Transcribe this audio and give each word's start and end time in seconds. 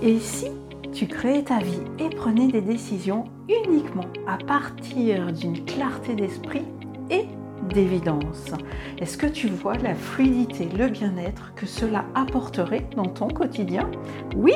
Et 0.00 0.20
si 0.20 0.46
tu 0.92 1.08
créais 1.08 1.42
ta 1.42 1.58
vie 1.58 1.82
et 1.98 2.08
prenais 2.08 2.46
des 2.46 2.60
décisions 2.60 3.24
uniquement 3.48 4.06
à 4.28 4.36
partir 4.36 5.32
d'une 5.32 5.64
clarté 5.64 6.14
d'esprit 6.14 6.64
et 7.10 7.24
d'évidence 7.68 8.52
Est-ce 8.98 9.18
que 9.18 9.26
tu 9.26 9.48
vois 9.48 9.76
la 9.76 9.96
fluidité, 9.96 10.68
le 10.78 10.88
bien-être 10.88 11.52
que 11.56 11.66
cela 11.66 12.04
apporterait 12.14 12.86
dans 12.94 13.06
ton 13.06 13.26
quotidien? 13.26 13.90
Oui 14.36 14.54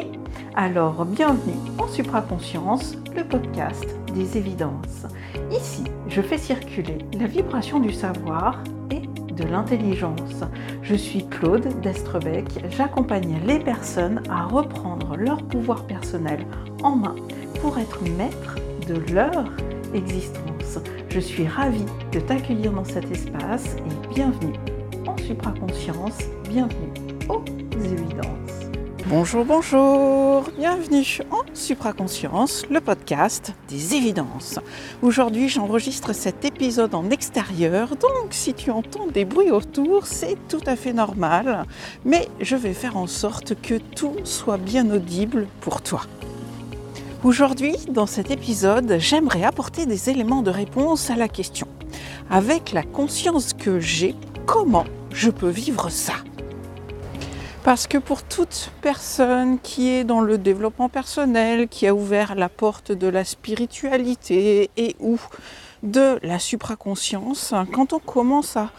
Alors 0.54 1.04
bienvenue 1.04 1.58
en 1.78 1.88
Supraconscience, 1.88 2.96
le 3.16 3.24
podcast 3.24 3.84
des 4.14 4.38
évidences. 4.38 5.06
Ici, 5.50 5.82
je 6.08 6.22
fais 6.22 6.38
circuler 6.38 6.98
la 7.18 7.26
vibration 7.26 7.80
du 7.80 7.92
savoir 7.92 8.62
et 8.92 9.01
de 9.36 9.44
l'intelligence. 9.44 10.44
Je 10.82 10.94
suis 10.94 11.26
Claude 11.28 11.68
Destrebec, 11.80 12.46
j'accompagne 12.70 13.40
les 13.46 13.58
personnes 13.58 14.22
à 14.30 14.44
reprendre 14.44 15.16
leur 15.16 15.42
pouvoir 15.42 15.86
personnel 15.86 16.46
en 16.82 16.96
main 16.96 17.16
pour 17.60 17.78
être 17.78 18.02
maître 18.16 18.56
de 18.86 18.94
leur 19.12 19.44
existence. 19.94 20.78
Je 21.08 21.20
suis 21.20 21.46
ravie 21.46 21.86
de 22.12 22.20
t'accueillir 22.20 22.72
dans 22.72 22.84
cet 22.84 23.10
espace 23.10 23.76
et 23.76 24.14
bienvenue 24.14 24.54
en 25.06 25.16
supraconscience, 25.18 26.18
bienvenue 26.48 26.92
aux 27.28 27.44
évidences. 27.74 28.61
Bonjour, 29.14 29.44
bonjour, 29.44 30.44
bienvenue 30.56 31.04
en 31.30 31.42
Supraconscience, 31.52 32.64
le 32.70 32.80
podcast 32.80 33.52
des 33.68 33.94
évidences. 33.94 34.58
Aujourd'hui, 35.02 35.50
j'enregistre 35.50 36.14
cet 36.14 36.46
épisode 36.46 36.94
en 36.94 37.10
extérieur, 37.10 37.90
donc 37.90 38.28
si 38.30 38.54
tu 38.54 38.70
entends 38.70 39.06
des 39.08 39.26
bruits 39.26 39.50
autour, 39.50 40.06
c'est 40.06 40.38
tout 40.48 40.62
à 40.64 40.76
fait 40.76 40.94
normal, 40.94 41.66
mais 42.06 42.26
je 42.40 42.56
vais 42.56 42.72
faire 42.72 42.96
en 42.96 43.06
sorte 43.06 43.54
que 43.60 43.74
tout 43.74 44.16
soit 44.24 44.56
bien 44.56 44.90
audible 44.90 45.46
pour 45.60 45.82
toi. 45.82 46.06
Aujourd'hui, 47.22 47.76
dans 47.90 48.06
cet 48.06 48.30
épisode, 48.30 48.96
j'aimerais 48.98 49.44
apporter 49.44 49.84
des 49.84 50.08
éléments 50.08 50.40
de 50.40 50.50
réponse 50.50 51.10
à 51.10 51.16
la 51.16 51.28
question. 51.28 51.68
Avec 52.30 52.72
la 52.72 52.82
conscience 52.82 53.52
que 53.52 53.78
j'ai, 53.78 54.14
comment 54.46 54.86
je 55.10 55.28
peux 55.28 55.50
vivre 55.50 55.90
ça? 55.90 56.14
Parce 57.64 57.86
que 57.86 57.98
pour 57.98 58.22
toute 58.24 58.70
personne 58.80 59.58
qui 59.60 59.88
est 59.88 60.04
dans 60.04 60.20
le 60.20 60.36
développement 60.36 60.88
personnel, 60.88 61.68
qui 61.68 61.86
a 61.86 61.94
ouvert 61.94 62.34
la 62.34 62.48
porte 62.48 62.90
de 62.90 63.06
la 63.06 63.24
spiritualité 63.24 64.70
et 64.76 64.96
ou 64.98 65.18
de 65.82 66.18
la 66.22 66.38
supraconscience, 66.38 67.54
quand 67.72 67.92
on 67.92 67.98
commence 67.98 68.56
à 68.56 68.70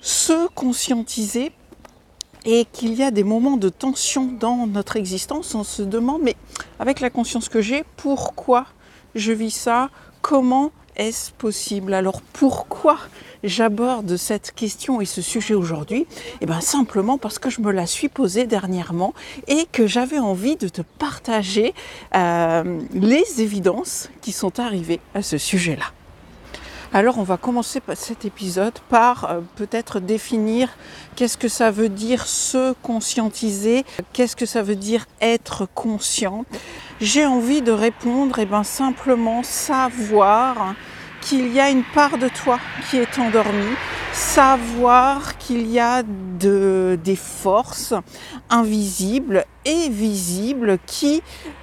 se 0.00 0.48
conscientiser 0.54 1.52
et 2.44 2.64
qu'il 2.72 2.94
y 2.94 3.02
a 3.02 3.10
des 3.10 3.24
moments 3.24 3.56
de 3.56 3.68
tension 3.68 4.26
dans 4.26 4.66
notre 4.66 4.96
existence, 4.96 5.54
on 5.54 5.64
se 5.64 5.82
demande, 5.82 6.22
mais 6.22 6.36
avec 6.78 7.00
la 7.00 7.10
conscience 7.10 7.48
que 7.48 7.60
j'ai, 7.60 7.84
pourquoi 7.96 8.66
je 9.14 9.32
vis 9.32 9.50
ça? 9.50 9.90
Comment 10.22 10.70
est-ce 11.00 11.32
possible? 11.32 11.94
Alors 11.94 12.20
pourquoi 12.20 12.98
j'aborde 13.42 14.18
cette 14.18 14.52
question 14.52 15.00
et 15.00 15.06
ce 15.06 15.22
sujet 15.22 15.54
aujourd'hui? 15.54 16.06
Eh 16.42 16.46
bien 16.46 16.60
simplement 16.60 17.16
parce 17.16 17.38
que 17.38 17.48
je 17.48 17.62
me 17.62 17.72
la 17.72 17.86
suis 17.86 18.10
posée 18.10 18.46
dernièrement 18.46 19.14
et 19.48 19.66
que 19.72 19.86
j'avais 19.86 20.18
envie 20.18 20.56
de 20.56 20.68
te 20.68 20.82
partager 20.82 21.74
euh, 22.14 22.80
les 22.92 23.40
évidences 23.40 24.10
qui 24.20 24.32
sont 24.32 24.60
arrivées 24.60 25.00
à 25.14 25.22
ce 25.22 25.38
sujet-là. 25.38 25.86
Alors 26.92 27.18
on 27.18 27.22
va 27.22 27.36
commencer 27.36 27.80
cet 27.94 28.24
épisode 28.24 28.78
par 28.88 29.24
euh, 29.24 29.40
peut-être 29.54 30.00
définir 30.00 30.68
qu'est-ce 31.14 31.38
que 31.38 31.48
ça 31.48 31.70
veut 31.70 31.88
dire 31.88 32.26
se 32.26 32.74
conscientiser, 32.82 33.84
qu'est-ce 34.12 34.34
que 34.34 34.44
ça 34.44 34.62
veut 34.62 34.74
dire 34.74 35.06
être 35.20 35.68
conscient. 35.72 36.44
J'ai 37.00 37.24
envie 37.24 37.62
de 37.62 37.70
répondre 37.70 38.40
et 38.40 38.42
eh 38.42 38.44
ben 38.44 38.64
simplement 38.64 39.44
savoir 39.44 40.74
qu'il 41.20 41.52
y 41.52 41.60
a 41.60 41.70
une 41.70 41.84
part 41.84 42.18
de 42.18 42.28
toi 42.28 42.58
qui 42.88 42.96
est 42.96 43.18
endormie, 43.18 43.76
savoir 44.12 45.38
qu'il 45.38 45.66
y 45.70 45.78
a 45.78 46.02
de, 46.02 46.98
des 47.02 47.16
forces 47.16 47.94
invisibles 48.48 49.44
et 49.64 49.88
visibles 49.88 50.78
qui 50.86 51.22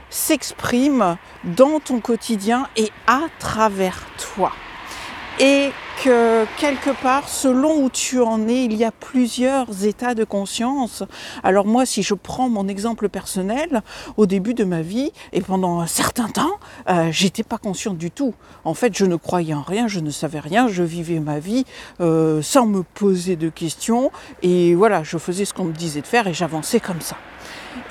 s'expriment 0.10 1.18
dans 1.44 1.80
ton 1.80 2.00
quotidien 2.00 2.68
et 2.78 2.92
à 3.08 3.22
travers 3.40 4.06
toi 4.36 4.52
que 6.04 6.46
quelque 6.60 6.90
part, 7.02 7.28
selon 7.28 7.84
où 7.84 7.90
tu 7.90 8.22
en 8.22 8.48
es, 8.48 8.66
il 8.66 8.76
y 8.76 8.84
a 8.84 8.92
plusieurs 8.92 9.84
états 9.84 10.16
de 10.16 10.24
conscience. 10.24 11.04
Alors 11.44 11.66
moi, 11.66 11.86
si 11.86 12.04
je 12.04 12.14
prends 12.14 12.50
mon 12.50 12.68
exemple 12.68 13.10
personnel, 13.10 13.82
au 14.16 14.26
début 14.26 14.54
de 14.54 14.64
ma 14.64 14.82
vie 14.82 15.12
et 15.34 15.42
pendant 15.42 15.80
un 15.80 15.88
certain 15.88 16.28
temps, 16.28 16.58
euh, 16.90 17.10
j'étais 17.12 17.44
pas 17.44 17.58
consciente 17.58 17.98
du 17.98 18.12
tout. 18.12 18.34
En 18.64 18.74
fait, 18.74 18.98
je 18.98 19.06
ne 19.06 19.16
croyais 19.16 19.54
en 19.54 19.62
rien, 19.62 19.88
je 19.88 20.00
ne 20.00 20.12
savais 20.12 20.40
rien, 20.40 20.68
je 20.68 20.84
vivais 20.84 21.20
ma 21.20 21.40
vie 21.40 21.66
euh, 22.00 22.42
sans 22.42 22.66
me 22.66 22.84
poser 22.84 23.36
de 23.36 23.50
questions 23.50 24.12
et 24.42 24.76
voilà, 24.76 25.04
je 25.04 25.18
faisais 25.18 25.46
ce 25.46 25.54
qu'on 25.54 25.66
me 25.66 25.74
disait 25.74 26.02
de 26.02 26.08
faire 26.08 26.28
et 26.28 26.34
j'avançais 26.34 26.80
comme 26.80 27.02
ça. 27.02 27.18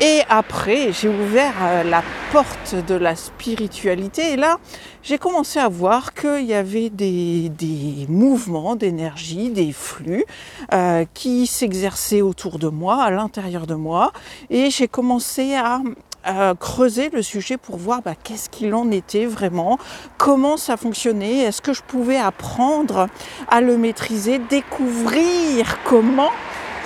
Et 0.01 0.21
après, 0.29 0.93
j'ai 0.93 1.09
ouvert 1.09 1.55
euh, 1.63 1.83
la 1.83 2.03
porte 2.33 2.75
de 2.87 2.95
la 2.95 3.17
spiritualité 3.17 4.33
et 4.33 4.37
là, 4.37 4.59
j'ai 5.03 5.17
commencé 5.17 5.59
à 5.59 5.69
voir 5.69 6.13
qu'il 6.13 6.45
y 6.45 6.53
avait 6.53 6.91
des, 6.91 7.51
mouvements 8.09 8.77
d'énergie, 8.77 9.51
des 9.51 9.73
flux 9.73 10.25
euh, 10.75 11.05
qui 11.15 11.47
s'exerçaient 11.47 12.21
autour 12.21 12.59
de 12.59 12.69
moi, 12.69 13.03
à 13.03 13.11
l'intérieur 13.11 13.67
de 13.67 13.75
moi. 13.75 14.13
Et 14.51 14.71
j'ai 14.71 14.89
commencé 14.89 15.55
à, 15.55 15.81
creuser 16.59 17.09
le 17.11 17.23
sujet 17.23 17.57
pour 17.57 17.77
voir 17.77 18.03
bah, 18.03 18.15
qu'est-ce 18.21 18.51
qu'il 18.51 18.75
en 18.75 18.91
était 18.91 19.27
vraiment, 19.27 19.79
comment 20.19 20.57
ça 20.57 20.77
fonctionnait, 20.77 21.43
est-ce 21.43 21.63
que 21.63 21.73
je 21.73 21.83
pouvais 21.83 22.17
apprendre 22.17 23.07
à 23.49 23.61
le 23.61 23.79
maîtriser, 23.79 24.41
découvrir 24.41 25.79
comment 25.85 26.33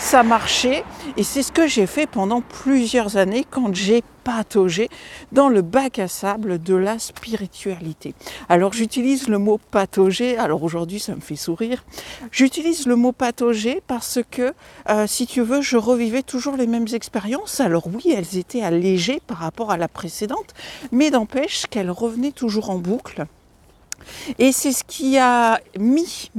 ça 0.00 0.22
marchait. 0.22 0.82
Et 1.16 1.22
c'est 1.22 1.42
ce 1.42 1.52
que 1.52 1.66
j'ai 1.66 1.86
fait 1.86 2.06
pendant 2.06 2.40
plusieurs 2.40 3.16
années 3.16 3.44
quand 3.48 3.74
j'ai 3.74 4.02
pataugé 4.24 4.88
dans 5.32 5.48
le 5.48 5.62
bac 5.62 5.98
à 5.98 6.08
sable 6.08 6.60
de 6.60 6.74
la 6.74 6.98
spiritualité. 6.98 8.14
Alors 8.48 8.72
j'utilise 8.72 9.28
le 9.28 9.38
mot 9.38 9.58
patauger, 9.70 10.36
alors 10.36 10.62
aujourd'hui 10.62 11.00
ça 11.00 11.14
me 11.14 11.20
fait 11.20 11.36
sourire, 11.36 11.84
j'utilise 12.30 12.86
le 12.86 12.96
mot 12.96 13.12
patauger 13.12 13.82
parce 13.86 14.20
que 14.30 14.52
euh, 14.88 15.06
si 15.06 15.26
tu 15.26 15.40
veux 15.40 15.62
je 15.62 15.76
revivais 15.76 16.22
toujours 16.22 16.56
les 16.56 16.66
mêmes 16.66 16.88
expériences. 16.92 17.60
Alors 17.60 17.86
oui 17.86 18.14
elles 18.14 18.38
étaient 18.38 18.62
allégées 18.62 19.20
par 19.26 19.38
rapport 19.38 19.70
à 19.70 19.76
la 19.76 19.88
précédente, 19.88 20.54
mais 20.92 21.10
n'empêche 21.10 21.66
qu'elles 21.66 21.90
revenaient 21.90 22.32
toujours 22.32 22.70
en 22.70 22.78
boucle. 22.78 23.26
Et 24.38 24.52
c'est 24.52 24.72
ce 24.72 24.84
qui 24.84 25.18
a 25.18 25.60
mis, 25.78 26.30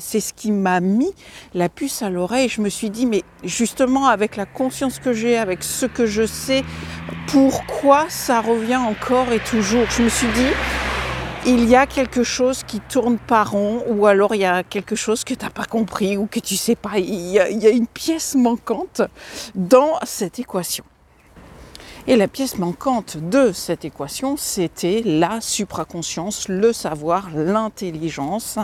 c'est 0.00 0.20
ce 0.20 0.32
qui 0.32 0.50
m'a 0.52 0.80
mis 0.80 1.12
la 1.54 1.68
puce 1.68 2.02
à 2.02 2.10
l'oreille. 2.10 2.48
Je 2.48 2.60
me 2.60 2.68
suis 2.68 2.90
dit, 2.90 3.06
mais 3.06 3.22
justement 3.44 4.06
avec 4.06 4.36
la 4.36 4.46
conscience 4.46 4.98
que 4.98 5.12
j'ai, 5.12 5.36
avec 5.36 5.62
ce 5.62 5.86
que 5.86 6.06
je 6.06 6.26
sais, 6.26 6.64
pourquoi 7.28 8.06
ça 8.08 8.40
revient 8.40 8.76
encore 8.76 9.32
et 9.32 9.40
toujours? 9.40 9.86
Je 9.90 10.02
me 10.02 10.08
suis 10.08 10.28
dit, 10.28 10.50
il 11.46 11.68
y 11.68 11.74
a 11.74 11.86
quelque 11.86 12.22
chose 12.22 12.62
qui 12.62 12.80
tourne 12.80 13.18
pas 13.18 13.42
rond, 13.44 13.82
ou 13.88 14.06
alors 14.06 14.34
il 14.34 14.42
y 14.42 14.44
a 14.44 14.62
quelque 14.62 14.94
chose 14.94 15.24
que 15.24 15.34
tu 15.34 15.44
n'as 15.44 15.50
pas 15.50 15.64
compris 15.64 16.16
ou 16.16 16.26
que 16.26 16.40
tu 16.40 16.56
sais 16.56 16.76
pas. 16.76 16.98
il 16.98 17.30
y 17.30 17.38
a 17.38 17.70
une 17.70 17.86
pièce 17.86 18.34
manquante 18.34 19.02
dans 19.54 19.98
cette 20.04 20.38
équation. 20.38 20.84
Et 22.08 22.16
la 22.16 22.26
pièce 22.26 22.58
manquante 22.58 23.16
de 23.16 23.52
cette 23.52 23.84
équation, 23.84 24.36
c'était 24.36 25.02
la 25.04 25.40
supraconscience, 25.40 26.48
le 26.48 26.72
savoir, 26.72 27.30
l'intelligence, 27.32 28.58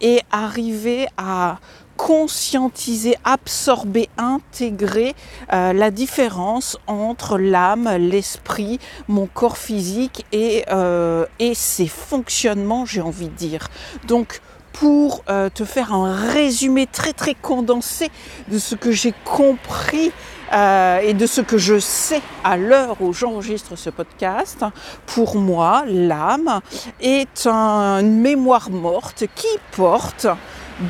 et 0.00 0.20
arriver 0.30 1.06
à 1.18 1.58
conscientiser, 1.98 3.16
absorber, 3.24 4.08
intégrer 4.16 5.14
euh, 5.52 5.74
la 5.74 5.90
différence 5.90 6.78
entre 6.86 7.36
l'âme, 7.36 7.90
l'esprit, 7.98 8.78
mon 9.08 9.26
corps 9.26 9.58
physique 9.58 10.24
et, 10.32 10.64
euh, 10.70 11.26
ses 11.52 11.86
fonctionnements, 11.86 12.86
j'ai 12.86 13.02
envie 13.02 13.28
de 13.28 13.34
dire. 13.34 13.68
Donc, 14.06 14.40
pour 14.72 15.22
euh, 15.28 15.50
te 15.50 15.66
faire 15.66 15.92
un 15.92 16.14
résumé 16.32 16.86
très 16.86 17.12
très 17.12 17.34
condensé 17.34 18.08
de 18.48 18.58
ce 18.58 18.74
que 18.74 18.92
j'ai 18.92 19.12
compris 19.26 20.10
euh, 20.52 20.98
et 21.00 21.14
de 21.14 21.26
ce 21.26 21.40
que 21.40 21.58
je 21.58 21.78
sais 21.78 22.22
à 22.44 22.56
l'heure 22.56 22.96
où 23.00 23.12
j'enregistre 23.12 23.76
ce 23.76 23.90
podcast, 23.90 24.64
pour 25.06 25.36
moi, 25.36 25.84
l'âme 25.86 26.60
est 27.00 27.46
une 27.46 28.20
mémoire 28.20 28.70
morte 28.70 29.24
qui 29.34 29.48
porte 29.72 30.26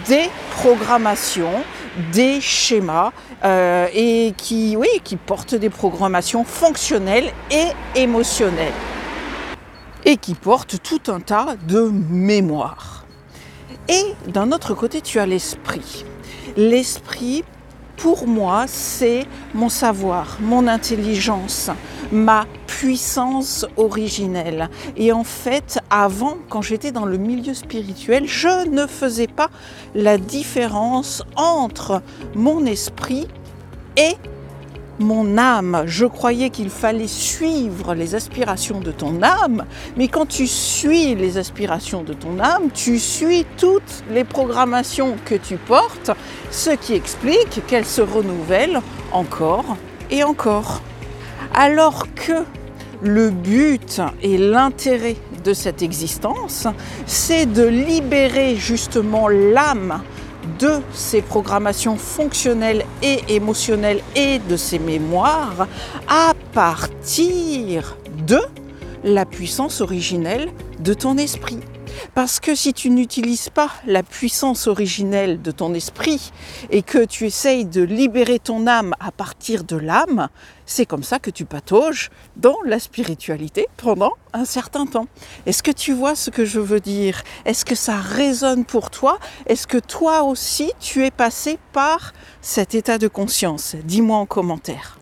des 0.07 0.31
programmations, 0.57 1.63
des 2.13 2.41
schémas 2.41 3.13
euh, 3.45 3.87
et 3.93 4.35
qui, 4.37 4.77
oui, 4.77 4.89
qui 5.05 5.17
porte 5.17 5.55
des 5.55 5.71
programmations 5.71 6.45
fonctionnelles 6.45 7.33
et 7.51 7.67
émotionnelles 8.01 8.73
et 10.05 10.17
qui 10.17 10.35
porte 10.35 10.77
tout 10.83 11.13
un 11.13 11.21
tas 11.21 11.57
de 11.69 11.91
mémoires. 12.11 13.05
Et 13.89 14.15
d'un 14.29 14.53
autre 14.53 14.75
côté, 14.75 15.01
tu 15.01 15.19
as 15.19 15.27
l'esprit. 15.27 16.05
L'esprit 16.57 17.45
pour 18.01 18.27
moi, 18.27 18.65
c'est 18.67 19.27
mon 19.53 19.69
savoir, 19.69 20.39
mon 20.41 20.67
intelligence, 20.67 21.71
ma 22.11 22.47
puissance 22.67 23.67
originelle. 23.77 24.71
Et 24.97 25.13
en 25.13 25.23
fait, 25.23 25.79
avant, 25.91 26.39
quand 26.49 26.63
j'étais 26.63 26.93
dans 26.93 27.05
le 27.05 27.19
milieu 27.19 27.53
spirituel, 27.53 28.27
je 28.27 28.69
ne 28.69 28.87
faisais 28.87 29.27
pas 29.27 29.51
la 29.95 30.17
différence 30.17 31.23
entre 31.37 32.01
mon 32.35 32.65
esprit 32.65 33.29
et 33.99 34.17
mon 35.01 35.39
âme. 35.39 35.83
Je 35.87 36.07
croyais 36.07 36.51
qu'il 36.51 36.71
fallait 36.71 37.09
suivre 37.09 37.95
les 37.95 38.15
aspirations 38.15 38.81
de 38.81 38.93
ton 38.93 39.23
âme, 39.23 39.65
mais 39.97 40.09
quand 40.09 40.27
tu 40.27 40.47
suis 40.47 41.15
les 41.15 41.39
aspirations 41.39 42.03
de 42.03 42.13
ton 42.13 42.39
âme, 42.39 42.71
tu 42.73 42.99
suis 42.99 43.45
toutes 43.57 44.05
les 44.11 44.25
programmations 44.25 45.17
que 45.25 45.35
tu 45.35 45.57
portes, 45.57 46.11
ce 46.51 46.71
qui 46.71 46.95
explique 46.95 47.67
qu'elles 47.67 47.87
se 47.87 48.03
renouvellent 48.03 48.83
encore 49.13 49.77
et 50.11 50.23
encore. 50.23 50.83
Alors 51.55 52.07
que 52.15 52.45
le 53.03 53.31
but 53.31 54.01
et 54.23 54.37
l'intérêt 54.37 55.17
de 55.43 55.55
cette 55.55 55.83
existence, 55.83 56.67
c'est 57.07 57.47
de 57.47 57.67
libérer 57.67 58.57
justement 58.57 59.29
l'âme 59.29 60.03
de 60.59 60.81
ces 60.93 61.23
programmations 61.23 61.97
fonctionnelles 61.97 62.85
et 63.03 63.21
émotionnelles 63.29 64.03
et 64.17 64.39
de 64.39 64.57
ces 64.57 64.79
mémoires 64.79 65.67
à 66.09 66.33
partir 66.53 67.97
de 68.27 68.39
la 69.05 69.25
puissance 69.25 69.81
originelle 69.81 70.51
de 70.81 70.95
ton 70.95 71.17
esprit. 71.17 71.61
Parce 72.15 72.41
que 72.41 72.55
si 72.55 72.73
tu 72.73 72.91
n'utilises 72.91 73.49
pas 73.51 73.71
la 73.87 74.03
puissance 74.03 74.67
originelle 74.67 75.41
de 75.43 75.51
ton 75.51 75.75
esprit 75.75 76.33
et 76.71 76.83
que 76.83 77.05
tu 77.05 77.27
essayes 77.27 77.65
de 77.65 77.83
libérer 77.83 78.39
ton 78.39 78.67
âme 78.67 78.95
à 79.01 79.11
partir 79.13 79.65
de 79.65 79.77
l'âme, 79.77 80.29
c'est 80.67 80.87
comme 80.87 81.03
ça 81.03 81.19
que 81.19 81.31
tu 81.31 81.45
patauges 81.45 82.11
dans 82.37 82.57
la 82.65 82.79
spiritualité 82.79 83.67
pendant 83.77 84.13
un 84.33 84.45
certain 84.45 84.87
temps. 84.87 85.07
Est-ce 85.47 85.63
que 85.63 85.73
tu 85.73 85.93
vois 85.93 86.15
ce 86.15 86.31
que 86.31 86.45
je 86.45 86.61
veux 86.61 86.81
dire? 86.81 87.23
Est-ce 87.45 87.65
que 87.65 87.75
ça 87.75 87.97
résonne 87.97 88.65
pour 88.65 88.91
toi? 88.91 89.19
Est-ce 89.47 89.67
que 89.67 89.79
toi 89.79 90.23
aussi 90.23 90.73
tu 90.79 91.05
es 91.05 91.11
passé 91.11 91.59
par 91.73 92.13
cet 92.41 92.75
état 92.75 92.99
de 92.99 93.09
conscience? 93.09 93.75
Dis-moi 93.85 94.17
en 94.17 94.27
commentaire. 94.27 95.00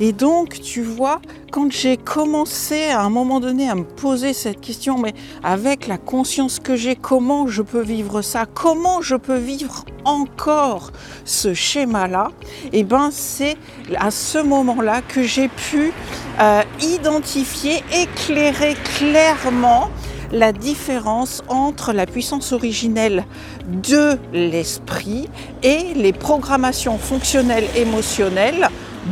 Et 0.00 0.12
donc, 0.12 0.60
tu 0.60 0.82
vois, 0.82 1.20
quand 1.52 1.70
j'ai 1.70 1.96
commencé 1.96 2.86
à 2.86 3.02
un 3.02 3.10
moment 3.10 3.38
donné 3.38 3.68
à 3.68 3.76
me 3.76 3.84
poser 3.84 4.32
cette 4.32 4.60
question, 4.60 4.98
mais 4.98 5.14
avec 5.44 5.86
la 5.86 5.98
conscience 5.98 6.58
que 6.58 6.74
j'ai, 6.74 6.96
comment 6.96 7.46
je 7.46 7.62
peux 7.62 7.82
vivre 7.82 8.20
ça? 8.20 8.44
Comment 8.52 9.02
je 9.02 9.14
peux 9.14 9.36
vivre 9.36 9.84
encore 10.04 10.90
ce 11.24 11.54
schéma-là? 11.54 12.32
Et 12.72 12.80
eh 12.80 12.82
bien, 12.82 13.10
c'est 13.12 13.56
à 13.96 14.10
ce 14.10 14.38
moment-là 14.38 15.00
que 15.02 15.22
j'ai 15.22 15.48
pu 15.48 15.92
euh, 16.40 16.62
identifier, 16.80 17.84
éclairer 17.92 18.74
clairement 18.96 19.90
la 20.32 20.52
différence 20.52 21.42
entre 21.48 21.92
la 21.92 22.06
puissance 22.06 22.52
originelle 22.52 23.24
de 23.68 24.18
l'esprit 24.32 25.28
et 25.62 25.94
les 25.94 26.12
programmations 26.12 26.98
fonctionnelles 26.98 27.68
émotionnelles 27.76 28.68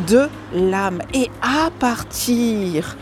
de 0.06 0.28
l'âme. 0.52 1.02
Et 1.14 1.30
à 1.40 1.70
partir 1.78 2.96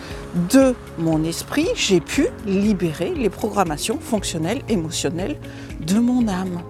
de 0.50 0.74
mon 0.98 1.24
esprit, 1.24 1.68
j'ai 1.74 2.00
pu 2.00 2.26
libérer 2.46 3.14
les 3.14 3.30
programmations 3.30 3.98
fonctionnelles, 3.98 4.62
émotionnelles 4.68 5.38
de 5.80 5.98
mon 5.98 6.28
âme. 6.28 6.62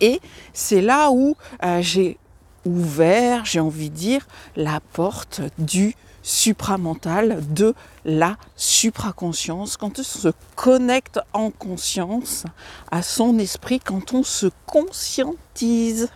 Et 0.00 0.20
c'est 0.52 0.80
là 0.80 1.10
où 1.10 1.36
euh, 1.62 1.80
j'ai 1.80 2.18
ouvert, 2.64 3.44
j'ai 3.44 3.60
envie 3.60 3.90
de 3.90 3.94
dire, 3.94 4.26
la 4.56 4.80
porte 4.80 5.40
du 5.58 5.94
supramental, 6.22 7.42
de 7.52 7.74
la 8.04 8.36
supraconscience, 8.56 9.76
quand 9.76 9.98
on 9.98 10.02
se 10.02 10.28
connecte 10.56 11.20
en 11.32 11.50
conscience 11.50 12.44
à 12.90 13.02
son 13.02 13.38
esprit, 13.38 13.78
quand 13.78 14.14
on 14.14 14.22
se 14.22 14.46
conscientise. 14.66 16.08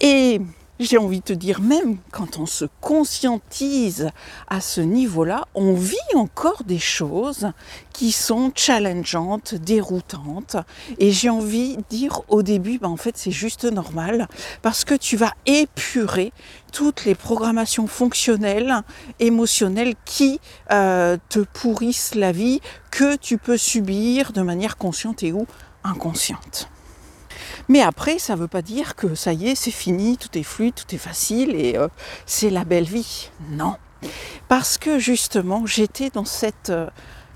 Et 0.00 0.40
j'ai 0.80 0.98
envie 0.98 1.20
de 1.20 1.24
te 1.24 1.32
dire, 1.32 1.60
même 1.60 1.98
quand 2.12 2.38
on 2.38 2.46
se 2.46 2.64
conscientise 2.80 4.10
à 4.48 4.60
ce 4.60 4.80
niveau-là, 4.80 5.46
on 5.54 5.74
vit 5.74 5.96
encore 6.14 6.62
des 6.64 6.78
choses 6.78 7.48
qui 7.92 8.12
sont 8.12 8.52
challengeantes, 8.54 9.54
déroutantes. 9.54 10.56
Et 10.98 11.10
j'ai 11.10 11.30
envie 11.30 11.76
de 11.76 11.84
dire 11.90 12.22
au 12.28 12.42
début, 12.42 12.78
ben 12.78 12.88
en 12.88 12.96
fait 12.96 13.16
c'est 13.16 13.32
juste 13.32 13.64
normal, 13.64 14.28
parce 14.62 14.84
que 14.84 14.94
tu 14.94 15.16
vas 15.16 15.32
épurer 15.46 16.32
toutes 16.72 17.04
les 17.04 17.14
programmations 17.14 17.86
fonctionnelles, 17.86 18.82
émotionnelles 19.18 19.94
qui 20.04 20.40
euh, 20.70 21.16
te 21.28 21.40
pourrissent 21.40 22.14
la 22.14 22.32
vie, 22.32 22.60
que 22.90 23.16
tu 23.16 23.38
peux 23.38 23.56
subir 23.56 24.32
de 24.32 24.42
manière 24.42 24.76
consciente 24.76 25.22
et 25.22 25.32
ou 25.32 25.46
inconsciente. 25.82 26.68
Mais 27.68 27.82
après, 27.82 28.18
ça 28.18 28.34
ne 28.34 28.40
veut 28.40 28.48
pas 28.48 28.62
dire 28.62 28.96
que 28.96 29.14
ça 29.14 29.32
y 29.32 29.48
est, 29.48 29.54
c'est 29.54 29.70
fini, 29.70 30.16
tout 30.16 30.36
est 30.38 30.42
fluide, 30.42 30.74
tout 30.74 30.94
est 30.94 30.98
facile 30.98 31.54
et 31.54 31.76
euh, 31.76 31.88
c'est 32.26 32.50
la 32.50 32.64
belle 32.64 32.84
vie. 32.84 33.30
Non. 33.50 33.76
Parce 34.48 34.78
que 34.78 34.98
justement, 34.98 35.66
j'étais 35.66 36.10
dans 36.10 36.24
cette 36.24 36.70
euh, 36.70 36.88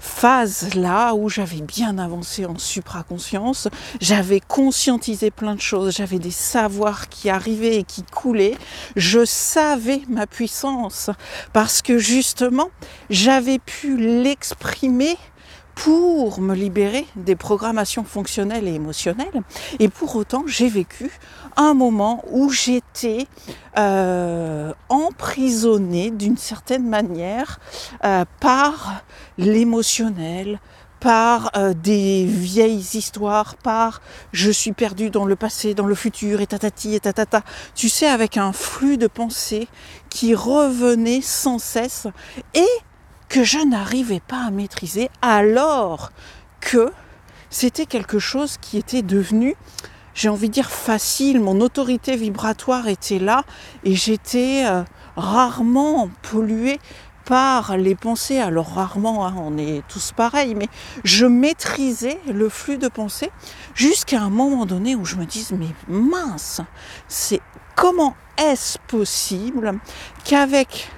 phase-là 0.03 1.15
où 1.15 1.29
j'avais 1.29 1.61
bien 1.61 1.97
avancé 1.99 2.45
en 2.45 2.59
supraconscience, 2.59 3.69
j'avais 4.01 4.41
conscientisé 4.41 5.31
plein 5.31 5.55
de 5.55 5.61
choses, 5.61 5.95
j'avais 5.95 6.19
des 6.19 6.33
savoirs 6.33 7.09
qui 7.09 7.31
arrivaient 7.31 7.77
et 7.77 7.85
qui 7.85 8.03
coulaient, 8.03 8.57
je 8.97 9.25
savais 9.25 10.03
ma 10.09 10.27
puissance 10.27 11.11
parce 11.53 11.83
que 11.83 11.99
justement, 11.99 12.71
j'avais 13.11 13.61
pu 13.61 13.97
l'exprimer 13.97 15.17
pour 15.75 16.41
me 16.41 16.55
libérer 16.55 17.07
des 17.17 17.37
programmations 17.37 18.05
fonctionnelles 18.05 18.69
et 18.69 18.75
émotionnelles. 18.75 19.43
Et 19.79 19.89
pour 19.89 20.15
autant, 20.17 20.45
j'ai 20.47 20.69
vécu 20.69 21.11
un 21.57 21.75
moment 21.75 22.23
où 22.31 22.51
j'étais 22.51 23.27
euh, 23.79 24.73
emprisonnée 24.89 26.11
d'une 26.11 26.37
certaine 26.37 26.89
manière 26.89 27.59
euh, 28.05 28.25
par 28.41 29.03
l'émotionnel, 29.39 30.61
par 31.01 31.51
euh, 31.57 31.75
des 31.75 32.25
vieilles 32.25 32.87
histoires, 32.95 33.57
par 33.57 34.01
je 34.33 34.51
suis 34.51 34.73
perdu 34.73 35.11
dans 35.11 35.25
le 35.25 35.35
passé, 35.35 35.75
dans 35.75 35.87
le 35.87 35.97
futur, 35.97 36.41
et 36.41 36.47
tatati, 36.47 36.95
et 36.95 37.01
tatata. 37.01 37.43
Tu 37.75 37.89
sais, 37.89 38.07
avec 38.07 38.37
un 38.37 38.53
flux 38.53 38.99
de 38.99 39.09
pensées 39.09 39.67
qui 40.11 40.35
revenait 40.35 41.21
sans 41.21 41.59
cesse 41.59 42.07
et 42.55 42.69
que 43.33 43.45
je 43.45 43.59
n'arrivais 43.61 44.21
pas 44.21 44.45
à 44.45 44.51
maîtriser 44.51 45.09
alors 45.23 46.13
que 46.61 46.93
c'était 47.49 47.87
quelque 47.87 48.19
chose 48.19 48.59
qui 48.61 48.77
était 48.77 49.01
devenu, 49.01 49.57
j'ai 50.13 50.29
envie 50.29 50.49
de 50.49 50.53
dire, 50.53 50.71
facile. 50.71 51.41
Mon 51.41 51.63
autorité 51.63 52.15
vibratoire 52.15 52.89
était 52.89 53.19
là 53.19 53.45
et 53.85 53.95
j'étais 53.95 54.67
euh, 54.67 54.83
rarement 55.17 56.11
polluée 56.31 56.79
par 57.25 57.79
les 57.79 57.95
pensées. 57.95 58.39
Alors 58.39 58.75
rarement, 58.75 59.27
hein, 59.27 59.35
on 59.39 59.57
est 59.57 59.83
tous 59.89 60.13
pareils, 60.13 60.55
mais 60.55 60.69
je 61.03 61.25
maîtrisais 61.25 62.21
le 62.31 62.51
flux 62.51 62.77
de 62.77 62.89
pensées 62.89 63.31
jusqu'à 63.75 64.21
un 64.21 64.31
moment 64.31 64.67
donné 64.67 64.95
où 64.95 65.07
je 65.07 65.17
me 65.17 65.25
dis, 65.25 65.49
mais 65.59 65.75
mince, 65.89 66.61
c'est 67.09 67.41
comment 67.77 68.15
est-ce 68.37 68.77
possible 68.89 69.79
qu'avec 70.23 70.91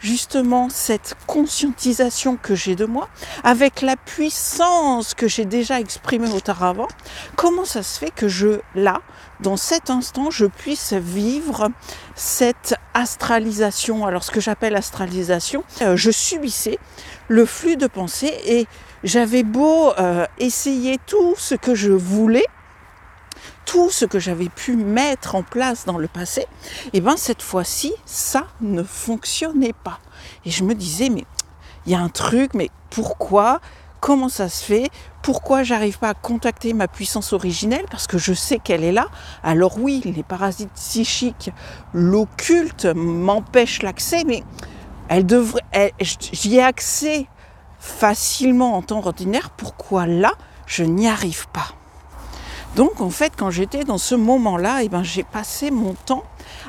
justement 0.00 0.68
cette 0.68 1.14
conscientisation 1.26 2.36
que 2.36 2.54
j'ai 2.54 2.74
de 2.74 2.86
moi, 2.86 3.08
avec 3.44 3.82
la 3.82 3.96
puissance 3.96 5.14
que 5.14 5.28
j'ai 5.28 5.44
déjà 5.44 5.80
exprimée 5.80 6.30
auparavant, 6.30 6.88
comment 7.36 7.64
ça 7.64 7.82
se 7.82 7.98
fait 7.98 8.10
que 8.10 8.28
je, 8.28 8.60
là, 8.74 9.00
dans 9.40 9.56
cet 9.56 9.90
instant, 9.90 10.30
je 10.30 10.46
puisse 10.46 10.92
vivre 10.92 11.70
cette 12.14 12.74
astralisation? 12.94 14.04
Alors 14.06 14.24
ce 14.24 14.30
que 14.30 14.40
j'appelle 14.40 14.76
astralisation, 14.76 15.64
euh, 15.82 15.96
je 15.96 16.10
subissais 16.10 16.78
le 17.28 17.44
flux 17.46 17.76
de 17.76 17.86
pensée 17.86 18.34
et 18.44 18.66
j'avais 19.04 19.42
beau 19.42 19.92
euh, 19.98 20.26
essayer 20.38 20.98
tout 21.06 21.34
ce 21.36 21.54
que 21.54 21.74
je 21.74 21.92
voulais, 21.92 22.44
tout 23.70 23.88
ce 23.88 24.04
que 24.04 24.18
j'avais 24.18 24.48
pu 24.48 24.74
mettre 24.74 25.36
en 25.36 25.44
place 25.44 25.86
dans 25.86 25.96
le 25.96 26.08
passé, 26.08 26.40
et 26.40 26.46
eh 26.94 27.00
bien 27.00 27.16
cette 27.16 27.40
fois-ci, 27.40 27.92
ça 28.04 28.48
ne 28.60 28.82
fonctionnait 28.82 29.74
pas. 29.84 30.00
Et 30.44 30.50
je 30.50 30.64
me 30.64 30.74
disais, 30.74 31.08
mais 31.08 31.24
il 31.86 31.92
y 31.92 31.94
a 31.94 32.00
un 32.00 32.08
truc, 32.08 32.52
mais 32.54 32.68
pourquoi 32.90 33.60
Comment 34.00 34.28
ça 34.28 34.48
se 34.48 34.64
fait 34.64 34.90
Pourquoi 35.22 35.62
j'arrive 35.62 36.00
pas 36.00 36.08
à 36.08 36.14
contacter 36.14 36.72
ma 36.72 36.88
puissance 36.88 37.32
originelle 37.32 37.84
Parce 37.92 38.08
que 38.08 38.18
je 38.18 38.32
sais 38.32 38.58
qu'elle 38.58 38.82
est 38.82 38.92
là. 38.92 39.06
Alors 39.44 39.78
oui, 39.78 40.00
les 40.04 40.24
parasites 40.24 40.72
psychiques, 40.72 41.52
l'occulte 41.92 42.86
m'empêche 42.86 43.82
l'accès, 43.82 44.24
mais 44.26 44.42
elle 45.08 45.26
devrait, 45.26 45.92
j'y 46.00 46.56
ai 46.56 46.62
accès 46.62 47.28
facilement 47.78 48.74
en 48.76 48.82
temps 48.82 49.06
ordinaire. 49.06 49.50
Pourquoi 49.50 50.06
là, 50.06 50.32
je 50.66 50.82
n'y 50.82 51.06
arrive 51.06 51.46
pas? 51.50 51.79
Donc 52.76 53.00
en 53.00 53.10
fait, 53.10 53.32
quand 53.36 53.50
j'étais 53.50 53.84
dans 53.84 53.98
ce 53.98 54.14
moment-là, 54.14 54.82
eh 54.82 54.88
ben, 54.88 55.02
j'ai 55.02 55.24
passé 55.24 55.70
mon 55.70 55.94
temps 55.94 56.24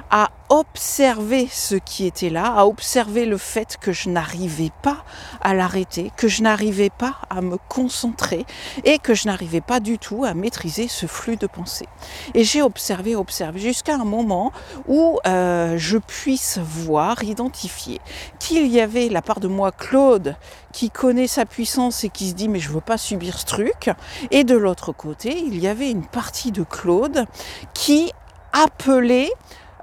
à 0.09 0.29
observer 0.49 1.47
ce 1.49 1.75
qui 1.75 2.05
était 2.05 2.29
là, 2.29 2.53
à 2.53 2.65
observer 2.65 3.25
le 3.25 3.37
fait 3.37 3.77
que 3.79 3.93
je 3.93 4.09
n'arrivais 4.09 4.71
pas 4.81 5.05
à 5.39 5.53
l'arrêter, 5.53 6.11
que 6.17 6.27
je 6.27 6.41
n'arrivais 6.43 6.89
pas 6.89 7.15
à 7.29 7.41
me 7.41 7.57
concentrer 7.69 8.45
et 8.83 8.99
que 8.99 9.13
je 9.13 9.27
n'arrivais 9.27 9.61
pas 9.61 9.79
du 9.79 9.97
tout 9.97 10.25
à 10.25 10.33
maîtriser 10.33 10.89
ce 10.89 11.05
flux 11.05 11.37
de 11.37 11.47
pensée. 11.47 11.87
Et 12.33 12.43
j'ai 12.43 12.61
observé, 12.61 13.15
observé 13.15 13.61
jusqu'à 13.61 13.95
un 13.95 14.03
moment 14.03 14.51
où 14.87 15.19
euh, 15.25 15.77
je 15.77 15.97
puisse 15.97 16.57
voir, 16.57 17.23
identifier 17.23 18.01
qu'il 18.39 18.67
y 18.67 18.81
avait 18.81 19.07
la 19.07 19.21
part 19.21 19.39
de 19.39 19.47
moi, 19.47 19.71
Claude, 19.71 20.35
qui 20.73 20.89
connaît 20.89 21.27
sa 21.27 21.45
puissance 21.45 22.03
et 22.03 22.09
qui 22.09 22.29
se 22.29 22.33
dit 22.33 22.49
mais 22.49 22.59
je 22.59 22.69
veux 22.69 22.81
pas 22.81 22.97
subir 22.97 23.39
ce 23.39 23.45
truc, 23.45 23.89
et 24.31 24.43
de 24.43 24.55
l'autre 24.55 24.91
côté 24.91 25.37
il 25.39 25.57
y 25.59 25.67
avait 25.67 25.89
une 25.89 26.05
partie 26.05 26.51
de 26.51 26.63
Claude 26.63 27.25
qui 27.73 28.11
appelait 28.53 29.29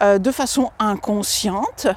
euh, 0.03 0.19
de 0.19 0.31
façon 0.31 0.71
inconsciente 0.79 1.89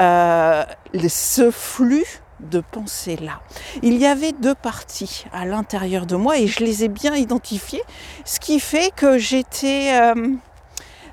euh, 0.00 0.64
ce 1.08 1.50
flux 1.50 2.22
de 2.40 2.60
pensée-là. 2.60 3.40
Il 3.82 3.98
y 3.98 4.06
avait 4.06 4.32
deux 4.32 4.54
parties 4.54 5.26
à 5.32 5.44
l'intérieur 5.44 6.06
de 6.06 6.16
moi 6.16 6.38
et 6.38 6.46
je 6.46 6.64
les 6.64 6.84
ai 6.84 6.88
bien 6.88 7.14
identifiées, 7.14 7.82
ce 8.24 8.40
qui 8.40 8.60
fait 8.60 8.92
que 8.96 9.18
j'étais 9.18 9.92
euh, 9.92 10.28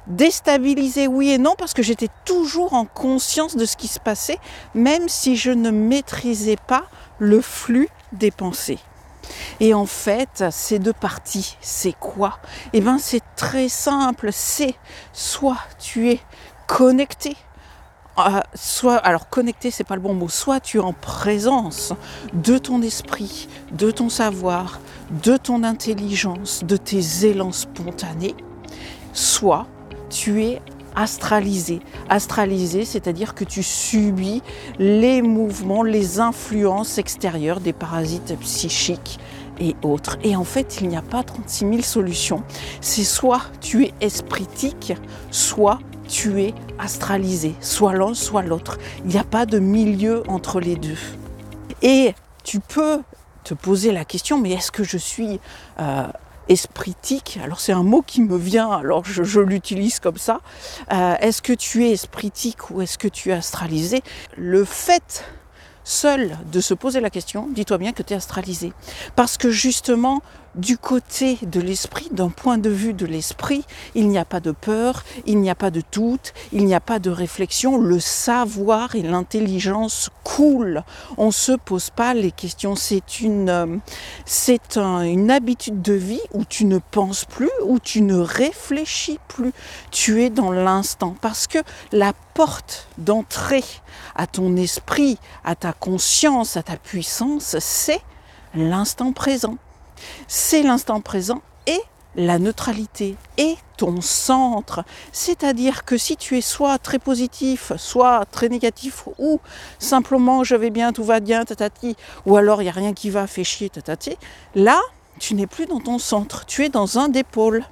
déstabilisée, 0.08 1.08
oui 1.08 1.32
et 1.32 1.38
non, 1.38 1.56
parce 1.58 1.74
que 1.74 1.84
j'étais 1.84 2.10
toujours 2.26 2.74
en 2.74 2.86
conscience 2.86 3.56
de 3.56 3.66
ce 3.66 3.76
qui 3.76 3.88
se 3.88 4.00
passait, 4.00 4.40
même 4.74 5.10
si 5.10 5.36
je 5.36 5.52
ne 5.52 5.70
maîtrisais 5.70 6.58
pas 6.68 6.84
le 7.20 7.42
flux 7.42 7.90
des 8.14 8.32
pensées. 8.32 8.80
Et 9.60 9.74
en 9.74 9.86
fait, 9.86 10.46
ces 10.52 10.80
deux 10.80 10.94
parties, 10.94 11.58
c'est 11.62 11.94
quoi? 11.94 12.40
Eh 12.74 12.82
bien, 12.82 12.98
c'est 12.98 13.24
très 13.36 13.70
simple. 13.70 14.30
C'est 14.32 14.76
soit 15.14 15.60
tu 15.80 16.10
es 16.12 16.20
connecté, 16.68 17.36
euh, 18.20 18.42
soit, 18.56 18.98
alors 18.98 19.30
connecté, 19.30 19.72
c'est 19.72 19.84
pas 19.84 19.96
le 19.96 20.02
bon 20.02 20.14
mot, 20.14 20.28
soit 20.28 20.60
tu 20.60 20.78
es 20.78 20.82
en 20.82 20.94
présence 20.94 21.94
de 22.34 22.58
ton 22.58 22.82
esprit, 22.82 23.48
de 23.72 23.92
ton 23.92 24.10
savoir, 24.10 24.80
de 25.24 25.38
ton 25.38 25.64
intelligence, 25.64 26.64
de 26.64 26.78
tes 26.78 27.26
élans 27.26 27.52
spontanés, 27.52 28.36
soit 29.14 29.68
tu 30.10 30.44
es 30.44 30.62
astralisé. 30.98 31.80
Astralisé, 32.10 32.84
c'est-à-dire 32.84 33.36
que 33.36 33.46
tu 33.46 33.64
subis 33.64 34.42
les 34.80 35.22
mouvements, 35.22 35.84
les 35.84 36.20
influences 36.20 36.98
extérieures 36.98 37.62
des 37.62 37.72
parasites 37.72 38.38
psychiques 38.40 39.20
et 39.60 39.76
autres. 39.84 40.18
Et 40.24 40.36
en 40.36 40.44
fait, 40.44 40.80
il 40.82 40.90
n'y 40.90 40.98
a 40.98 41.02
pas 41.02 41.24
36 41.24 41.70
000 41.70 41.82
solutions. 41.82 42.44
C'est 42.82 43.04
soit 43.04 43.44
tu 43.62 43.86
es 43.86 43.94
espritique, 44.02 44.94
soit 45.30 45.80
tu 46.10 46.42
es 46.42 46.54
astralisé, 46.80 47.54
soit 47.62 47.94
l'un, 47.94 48.14
soit 48.14 48.42
l'autre. 48.42 48.78
Il 49.06 49.12
n'y 49.12 49.20
a 49.20 49.24
pas 49.24 49.46
de 49.46 49.60
milieu 49.60 50.24
entre 50.28 50.60
les 50.60 50.76
deux. 50.76 50.98
Et 51.84 52.16
tu 52.44 52.60
peux 52.60 53.02
te 53.44 53.54
poser 53.54 53.92
la 53.92 54.04
question, 54.04 54.40
mais 54.40 54.52
est-ce 54.52 54.72
que 54.72 54.84
je 54.84 54.98
suis 54.98 55.40
euh, 55.80 56.08
espritique, 56.50 57.40
alors 57.44 57.60
c'est 57.60 57.72
un 57.72 57.84
mot 57.84 58.02
qui 58.02 58.22
me 58.22 58.38
vient, 58.38 58.72
alors 58.72 59.04
je, 59.06 59.40
l'utilise 59.40 60.00
comme 60.00 60.18
ça, 60.18 60.42
euh, 60.92 61.16
est-ce 61.20 61.42
que 61.42 61.54
tu 61.54 61.86
es 61.86 61.92
espritique 61.92 62.70
ou 62.72 62.82
est-ce 62.82 62.98
que 62.98 63.08
tu 63.08 63.30
es 63.30 63.34
astralisé? 63.34 64.02
Le 64.38 64.64
fait 64.66 65.26
seul 65.84 66.38
de 66.52 66.60
se 66.60 66.74
poser 66.74 67.00
la 67.00 67.10
question, 67.10 67.48
dis-toi 67.50 67.78
bien 67.78 67.94
que 67.94 68.04
tu 68.04 68.14
es 68.14 68.18
astralisé. 68.18 68.74
Parce 69.16 69.38
que 69.38 69.50
justement, 69.50 70.22
du 70.58 70.78
côté 70.78 71.38
de 71.44 71.62
l'esprit, 71.62 72.10
d'un 72.12 72.30
point 72.30 72.58
de 72.58 72.70
vue 72.70 72.94
de 72.94 73.06
l'esprit, 73.06 73.64
il 73.96 74.10
n'y 74.10 74.18
a 74.18 74.26
pas 74.26 74.40
de 74.40 74.52
peur, 74.52 75.04
il 75.26 75.40
n'y 75.40 75.50
a 75.50 75.56
pas 75.56 75.70
de 75.70 75.84
doute, 75.92 76.34
il 76.52 76.66
n'y 76.66 76.74
a 76.74 76.80
pas 76.80 77.00
de 77.00 77.12
réflexion. 77.12 77.78
Le 77.78 78.00
savoir 78.00 78.96
et 78.96 79.04
l'intelligence 79.04 80.10
coulent. 80.24 80.84
On 81.18 81.28
ne 81.28 81.32
se 81.32 81.52
pose 81.52 81.92
pas 81.92 82.14
les 82.14 82.32
questions. 82.32 82.76
C'est 82.76 83.20
une, 83.20 83.50
euh, 83.50 85.02
une 85.04 85.32
habitude 85.32 85.82
de 85.82 85.94
vie 85.94 86.22
où 86.34 86.44
tu 86.44 86.66
ne 86.66 86.80
penses 86.80 87.26
plus, 87.26 87.52
où 87.64 87.80
tu 87.80 88.02
ne 88.02 88.18
réfléchis 88.18 89.20
plus. 89.28 89.54
Tu 89.92 90.24
es 90.24 90.30
dans 90.30 90.52
l'instant. 90.52 91.16
Parce 91.22 91.46
que 91.46 91.60
la 91.92 92.14
porte 92.34 92.88
d'entrée 92.98 93.64
à 94.16 94.26
ton 94.26 94.56
esprit, 94.58 95.20
à 95.44 95.56
ta 95.56 95.74
conscience, 95.74 96.58
à 96.58 96.64
ta 96.64 96.78
puissance, 96.78 97.58
c'est 97.60 98.02
l'instant 98.56 99.14
présent 99.14 99.58
c'est 100.28 100.64
l'instant 100.64 101.02
présent 101.02 101.42
et 101.66 101.80
la 102.16 102.40
neutralité 102.40 103.16
et 103.38 103.56
ton 103.78 104.02
centre. 104.02 104.84
C'est-à-dire 105.12 105.86
que 105.86 105.98
si 105.98 106.18
tu 106.18 106.38
es 106.38 106.42
soit 106.42 106.80
très 106.80 107.00
positif, 107.00 107.72
soit 107.78 108.26
très 108.26 108.50
négatif, 108.50 109.08
ou 109.20 109.40
simplement 109.80 110.44
je 110.44 110.56
vais 110.56 110.72
bien, 110.72 110.92
tout 110.92 111.04
va 111.04 111.20
bien, 111.20 111.46
tatati, 111.46 111.96
ou 112.26 112.36
alors 112.36 112.62
il 112.62 112.66
n'y 112.66 112.70
a 112.70 112.74
rien 112.74 112.94
qui 112.94 113.10
va, 113.10 113.28
fait 113.28 113.44
chier, 113.44 113.70
tatati, 113.70 114.18
là, 114.56 114.80
tu 115.20 115.36
n'es 115.36 115.48
plus 115.48 115.68
dans 115.68 115.80
ton 115.80 116.00
centre, 116.00 116.46
tu 116.46 116.66
es 116.66 116.70
dans 116.70 116.98
un 116.98 117.08
des 117.08 117.24
pôles. 117.24 117.64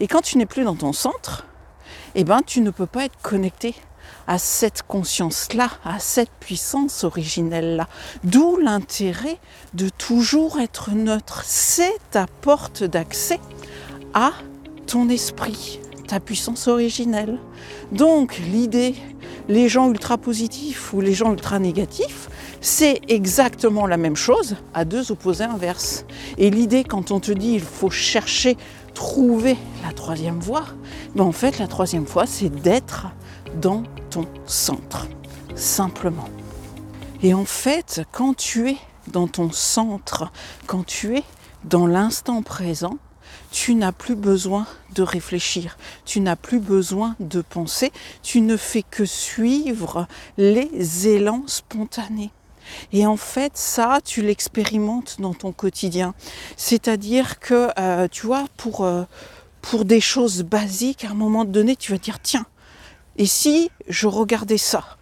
Et 0.00 0.06
quand 0.06 0.20
tu 0.20 0.38
n'es 0.38 0.46
plus 0.46 0.64
dans 0.64 0.76
ton 0.76 0.92
centre, 0.92 1.46
eh 2.14 2.24
ben, 2.24 2.40
tu 2.46 2.60
ne 2.60 2.70
peux 2.70 2.86
pas 2.86 3.04
être 3.04 3.18
connecté 3.22 3.74
à 4.26 4.38
cette 4.38 4.82
conscience-là, 4.82 5.70
à 5.84 5.98
cette 5.98 6.30
puissance 6.40 7.04
originelle-là. 7.04 7.88
D'où 8.24 8.56
l'intérêt 8.58 9.38
de 9.74 9.88
toujours 9.88 10.60
être 10.60 10.90
neutre. 10.90 11.42
C'est 11.44 11.94
ta 12.10 12.26
porte 12.42 12.84
d'accès 12.84 13.40
à 14.14 14.32
ton 14.86 15.08
esprit, 15.08 15.80
ta 16.06 16.20
puissance 16.20 16.68
originelle. 16.68 17.38
Donc 17.92 18.38
l'idée, 18.38 18.94
les 19.48 19.68
gens 19.68 19.90
ultra 19.90 20.18
positifs 20.18 20.92
ou 20.92 21.00
les 21.00 21.14
gens 21.14 21.32
ultra 21.32 21.58
négatifs, 21.58 22.28
c'est 22.60 23.00
exactement 23.08 23.86
la 23.86 23.96
même 23.96 24.16
chose 24.16 24.56
à 24.74 24.84
deux 24.84 25.12
opposés 25.12 25.44
inverses. 25.44 26.04
Et 26.36 26.50
l'idée 26.50 26.84
quand 26.84 27.10
on 27.10 27.20
te 27.20 27.32
dit 27.32 27.52
il 27.52 27.60
faut 27.60 27.90
chercher, 27.90 28.56
trouver 28.98 29.56
la 29.84 29.92
troisième 29.92 30.40
voie, 30.40 30.64
ben 31.14 31.22
en 31.22 31.30
fait 31.30 31.60
la 31.60 31.68
troisième 31.68 32.02
voie 32.02 32.26
c'est 32.26 32.48
d'être 32.48 33.06
dans 33.60 33.84
ton 34.10 34.26
centre, 34.44 35.06
simplement. 35.54 36.28
Et 37.22 37.32
en 37.32 37.44
fait, 37.44 38.02
quand 38.10 38.36
tu 38.36 38.70
es 38.70 38.76
dans 39.06 39.28
ton 39.28 39.52
centre, 39.52 40.32
quand 40.66 40.84
tu 40.84 41.16
es 41.16 41.22
dans 41.62 41.86
l'instant 41.86 42.42
présent, 42.42 42.98
tu 43.52 43.76
n'as 43.76 43.92
plus 43.92 44.16
besoin 44.16 44.66
de 44.96 45.02
réfléchir, 45.02 45.78
tu 46.04 46.18
n'as 46.18 46.34
plus 46.34 46.58
besoin 46.58 47.14
de 47.20 47.40
penser, 47.40 47.92
tu 48.24 48.40
ne 48.40 48.56
fais 48.56 48.82
que 48.82 49.04
suivre 49.04 50.08
les 50.38 51.06
élans 51.06 51.44
spontanés. 51.46 52.32
Et 52.92 53.06
en 53.06 53.16
fait, 53.16 53.52
ça, 53.56 54.00
tu 54.04 54.22
l'expérimentes 54.22 55.16
dans 55.20 55.34
ton 55.34 55.52
quotidien. 55.52 56.14
C'est-à-dire 56.56 57.38
que, 57.40 57.68
euh, 57.78 58.08
tu 58.10 58.26
vois, 58.26 58.44
pour, 58.56 58.84
euh, 58.84 59.04
pour 59.62 59.84
des 59.84 60.00
choses 60.00 60.42
basiques, 60.42 61.04
à 61.04 61.10
un 61.10 61.14
moment 61.14 61.44
donné, 61.44 61.76
tu 61.76 61.92
vas 61.92 61.98
dire, 61.98 62.20
tiens, 62.20 62.46
et 63.16 63.26
si 63.26 63.70
je 63.88 64.06
regardais 64.06 64.58
ça? 64.58 64.98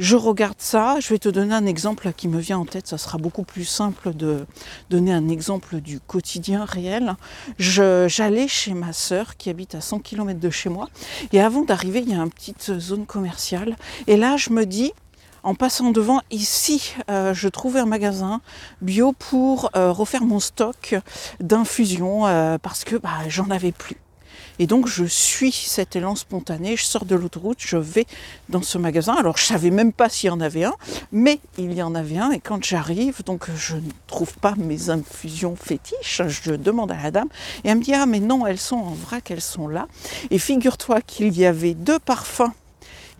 Je 0.00 0.16
regarde 0.16 0.56
ça, 0.56 0.96
je 0.98 1.10
vais 1.10 1.18
te 1.18 1.28
donner 1.28 1.52
un 1.52 1.66
exemple 1.66 2.10
qui 2.16 2.26
me 2.26 2.38
vient 2.38 2.58
en 2.58 2.64
tête, 2.64 2.86
ça 2.86 2.96
sera 2.96 3.18
beaucoup 3.18 3.42
plus 3.42 3.66
simple 3.66 4.14
de 4.14 4.46
donner 4.88 5.12
un 5.12 5.28
exemple 5.28 5.82
du 5.82 6.00
quotidien 6.00 6.64
réel. 6.64 7.16
J'allais 7.58 8.48
chez 8.48 8.72
ma 8.72 8.94
sœur 8.94 9.36
qui 9.36 9.50
habite 9.50 9.74
à 9.74 9.82
100 9.82 9.98
km 9.98 10.40
de 10.40 10.48
chez 10.48 10.70
moi, 10.70 10.88
et 11.34 11.40
avant 11.42 11.64
d'arriver, 11.64 12.00
il 12.00 12.10
y 12.10 12.14
a 12.14 12.16
une 12.16 12.30
petite 12.30 12.78
zone 12.78 13.04
commerciale, 13.04 13.76
et 14.06 14.16
là 14.16 14.38
je 14.38 14.50
me 14.50 14.64
dis, 14.64 14.92
en 15.42 15.54
passant 15.54 15.90
devant, 15.90 16.20
ici, 16.30 16.94
euh, 17.10 17.34
je 17.34 17.48
trouvais 17.48 17.80
un 17.80 17.86
magasin 17.86 18.40
bio 18.82 19.12
pour 19.12 19.70
euh, 19.76 19.92
refaire 19.92 20.22
mon 20.22 20.40
stock 20.40 20.94
d'infusion 21.40 22.26
euh, 22.26 22.58
parce 22.58 22.84
que 22.84 22.96
bah, 22.96 23.10
j'en 23.28 23.50
avais 23.50 23.72
plus. 23.72 23.96
Et 24.58 24.66
donc 24.66 24.86
je 24.86 25.06
suis 25.06 25.52
cet 25.52 25.96
élan 25.96 26.14
spontané, 26.14 26.76
je 26.76 26.84
sors 26.84 27.06
de 27.06 27.14
l'autoroute, 27.14 27.56
je 27.60 27.78
vais 27.78 28.04
dans 28.50 28.60
ce 28.60 28.76
magasin. 28.76 29.14
Alors 29.14 29.38
je 29.38 29.44
savais 29.44 29.70
même 29.70 29.90
pas 29.90 30.10
s'il 30.10 30.26
y 30.26 30.30
en 30.30 30.40
avait 30.40 30.64
un, 30.64 30.74
mais 31.12 31.40
il 31.56 31.72
y 31.72 31.82
en 31.82 31.94
avait 31.94 32.18
un. 32.18 32.30
Et 32.30 32.40
quand 32.40 32.62
j'arrive, 32.62 33.24
donc 33.24 33.46
je 33.56 33.76
ne 33.76 33.90
trouve 34.06 34.34
pas 34.34 34.54
mes 34.58 34.90
infusions 34.90 35.56
fétiches, 35.56 36.20
je 36.28 36.52
demande 36.52 36.92
à 36.92 37.02
la 37.02 37.10
dame 37.10 37.28
et 37.64 37.70
elle 37.70 37.78
me 37.78 37.82
dit 37.82 37.94
ah 37.94 38.04
mais 38.04 38.20
non, 38.20 38.46
elles 38.46 38.60
sont 38.60 38.76
en 38.76 38.92
vrac, 38.92 39.30
elles 39.30 39.40
sont 39.40 39.66
là. 39.66 39.88
Et 40.30 40.38
figure-toi 40.38 41.00
qu'il 41.00 41.34
y 41.38 41.46
avait 41.46 41.72
deux 41.72 41.98
parfums 41.98 42.52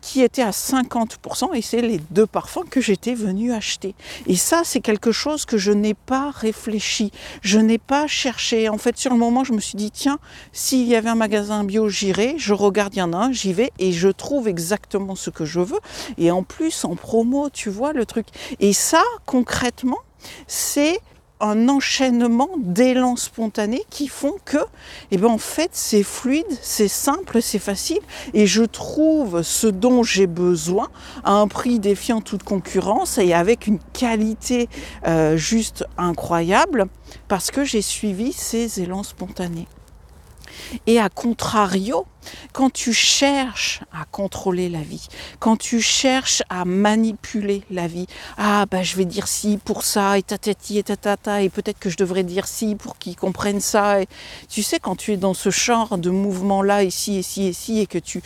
qui 0.00 0.22
était 0.22 0.42
à 0.42 0.50
50% 0.50 1.54
et 1.54 1.62
c'est 1.62 1.80
les 1.80 2.00
deux 2.10 2.26
parfums 2.26 2.64
que 2.68 2.80
j'étais 2.80 3.14
venue 3.14 3.52
acheter. 3.52 3.94
Et 4.26 4.36
ça, 4.36 4.62
c'est 4.64 4.80
quelque 4.80 5.12
chose 5.12 5.44
que 5.44 5.58
je 5.58 5.72
n'ai 5.72 5.94
pas 5.94 6.30
réfléchi, 6.30 7.12
je 7.42 7.58
n'ai 7.58 7.78
pas 7.78 8.06
cherché. 8.06 8.68
En 8.68 8.78
fait, 8.78 8.96
sur 8.96 9.12
le 9.12 9.18
moment, 9.18 9.44
je 9.44 9.52
me 9.52 9.60
suis 9.60 9.76
dit, 9.76 9.90
tiens, 9.90 10.18
s'il 10.52 10.86
y 10.86 10.94
avait 10.94 11.10
un 11.10 11.14
magasin 11.14 11.64
bio, 11.64 11.88
j'irai, 11.88 12.34
je 12.38 12.54
regarde, 12.54 12.94
il 12.94 12.98
y 12.98 13.02
en 13.02 13.12
a 13.12 13.16
un, 13.16 13.32
j'y 13.32 13.52
vais 13.52 13.72
et 13.78 13.92
je 13.92 14.08
trouve 14.08 14.48
exactement 14.48 15.14
ce 15.14 15.30
que 15.30 15.44
je 15.44 15.60
veux. 15.60 15.80
Et 16.18 16.30
en 16.30 16.42
plus, 16.42 16.84
en 16.84 16.96
promo, 16.96 17.50
tu 17.50 17.70
vois 17.70 17.92
le 17.92 18.06
truc. 18.06 18.26
Et 18.58 18.72
ça, 18.72 19.02
concrètement, 19.26 19.98
c'est 20.46 21.00
un 21.40 21.68
enchaînement 21.68 22.50
d'élans 22.58 23.16
spontanés 23.16 23.84
qui 23.90 24.08
font 24.08 24.34
que, 24.44 24.58
eh 25.10 25.16
ben 25.16 25.28
en 25.28 25.38
fait, 25.38 25.70
c'est 25.72 26.02
fluide, 26.02 26.46
c'est 26.62 26.88
simple, 26.88 27.40
c'est 27.42 27.58
facile, 27.58 28.00
et 28.34 28.46
je 28.46 28.62
trouve 28.62 29.42
ce 29.42 29.66
dont 29.66 30.02
j'ai 30.02 30.26
besoin 30.26 30.88
à 31.24 31.32
un 31.32 31.48
prix 31.48 31.78
défiant 31.78 32.20
toute 32.20 32.42
concurrence 32.42 33.18
et 33.18 33.32
avec 33.32 33.66
une 33.66 33.78
qualité 33.92 34.68
euh, 35.06 35.36
juste 35.36 35.84
incroyable 35.96 36.86
parce 37.28 37.50
que 37.50 37.64
j'ai 37.64 37.82
suivi 37.82 38.32
ces 38.32 38.80
élans 38.80 39.02
spontanés. 39.02 39.68
Et 40.86 41.00
à 41.00 41.08
contrario, 41.08 42.06
quand 42.52 42.70
tu 42.70 42.92
cherches 42.92 43.80
à 43.92 44.04
contrôler 44.10 44.68
la 44.68 44.80
vie, 44.80 45.06
quand 45.38 45.56
tu 45.56 45.80
cherches 45.80 46.42
à 46.48 46.64
manipuler 46.64 47.62
la 47.70 47.86
vie, 47.86 48.06
ah 48.38 48.66
bah 48.66 48.82
je 48.82 48.96
vais 48.96 49.04
dire 49.04 49.28
si 49.28 49.58
pour 49.58 49.84
ça 49.84 50.18
et 50.18 50.22
tatati 50.22 50.78
et 50.78 50.82
tatata 50.82 51.42
et 51.42 51.48
peut-être 51.48 51.78
que 51.78 51.90
je 51.90 51.96
devrais 51.96 52.24
dire 52.24 52.46
si 52.46 52.74
pour 52.74 52.98
qu'ils 52.98 53.16
comprennent 53.16 53.60
ça. 53.60 54.02
Et, 54.02 54.08
tu 54.48 54.62
sais 54.62 54.78
quand 54.80 54.96
tu 54.96 55.12
es 55.12 55.16
dans 55.16 55.34
ce 55.34 55.50
genre 55.50 55.98
de 55.98 56.10
mouvement 56.10 56.62
là 56.62 56.82
ici 56.82 57.18
ici 57.18 57.48
ici 57.48 57.80
et 57.80 57.86
que 57.86 57.98
tu 57.98 58.22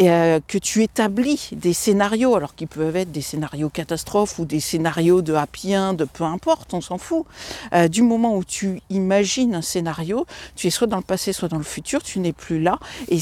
euh, 0.00 0.40
que 0.46 0.58
tu 0.58 0.82
établis 0.82 1.50
des 1.52 1.72
scénarios 1.72 2.34
alors 2.34 2.54
qu'ils 2.54 2.68
peuvent 2.68 2.96
être 2.96 3.12
des 3.12 3.20
scénarios 3.20 3.68
catastrophes 3.68 4.38
ou 4.38 4.44
des 4.44 4.60
scénarios 4.60 5.22
de 5.22 5.34
happy 5.34 5.56
de 5.66 6.04
peu 6.04 6.24
importe, 6.24 6.74
on 6.74 6.80
s'en 6.80 6.98
fout. 6.98 7.24
Euh, 7.72 7.88
du 7.88 8.02
moment 8.02 8.36
où 8.36 8.44
tu 8.44 8.80
imagines 8.90 9.54
un 9.54 9.62
scénario, 9.62 10.26
tu 10.54 10.68
es 10.68 10.70
soit 10.70 10.86
dans 10.86 10.98
le 10.98 11.02
passé 11.02 11.32
soit 11.32 11.48
dans 11.48 11.58
le 11.58 11.64
futur, 11.64 12.02
tu 12.02 12.20
n'es 12.20 12.32
plus 12.32 12.60
là 12.60 12.78
et 13.08 13.18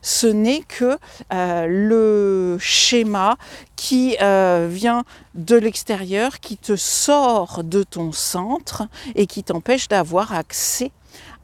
ce 0.00 0.26
n'est 0.26 0.62
que 0.62 0.98
euh, 1.32 1.66
le 1.68 2.56
schéma 2.60 3.36
qui 3.76 4.16
euh, 4.20 4.68
vient 4.70 5.04
de 5.34 5.56
l'extérieur, 5.56 6.40
qui 6.40 6.56
te 6.56 6.76
sort 6.76 7.62
de 7.64 7.82
ton 7.82 8.12
centre 8.12 8.84
et 9.14 9.26
qui 9.26 9.42
t'empêche 9.42 9.88
d'avoir 9.88 10.32
accès 10.32 10.90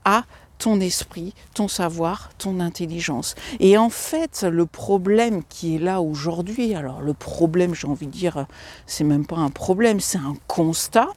à 0.04 0.24
ton 0.58 0.80
esprit, 0.80 1.34
ton 1.54 1.68
savoir, 1.68 2.30
ton 2.36 2.60
intelligence. 2.60 3.34
Et 3.60 3.78
en 3.78 3.90
fait, 3.90 4.42
le 4.42 4.66
problème 4.66 5.42
qui 5.48 5.76
est 5.76 5.78
là 5.78 6.00
aujourd'hui, 6.00 6.74
alors 6.74 7.00
le 7.00 7.14
problème, 7.14 7.74
j'ai 7.74 7.86
envie 7.86 8.06
de 8.06 8.12
dire, 8.12 8.46
c'est 8.86 9.04
même 9.04 9.26
pas 9.26 9.36
un 9.36 9.50
problème, 9.50 10.00
c'est 10.00 10.18
un 10.18 10.34
constat, 10.48 11.08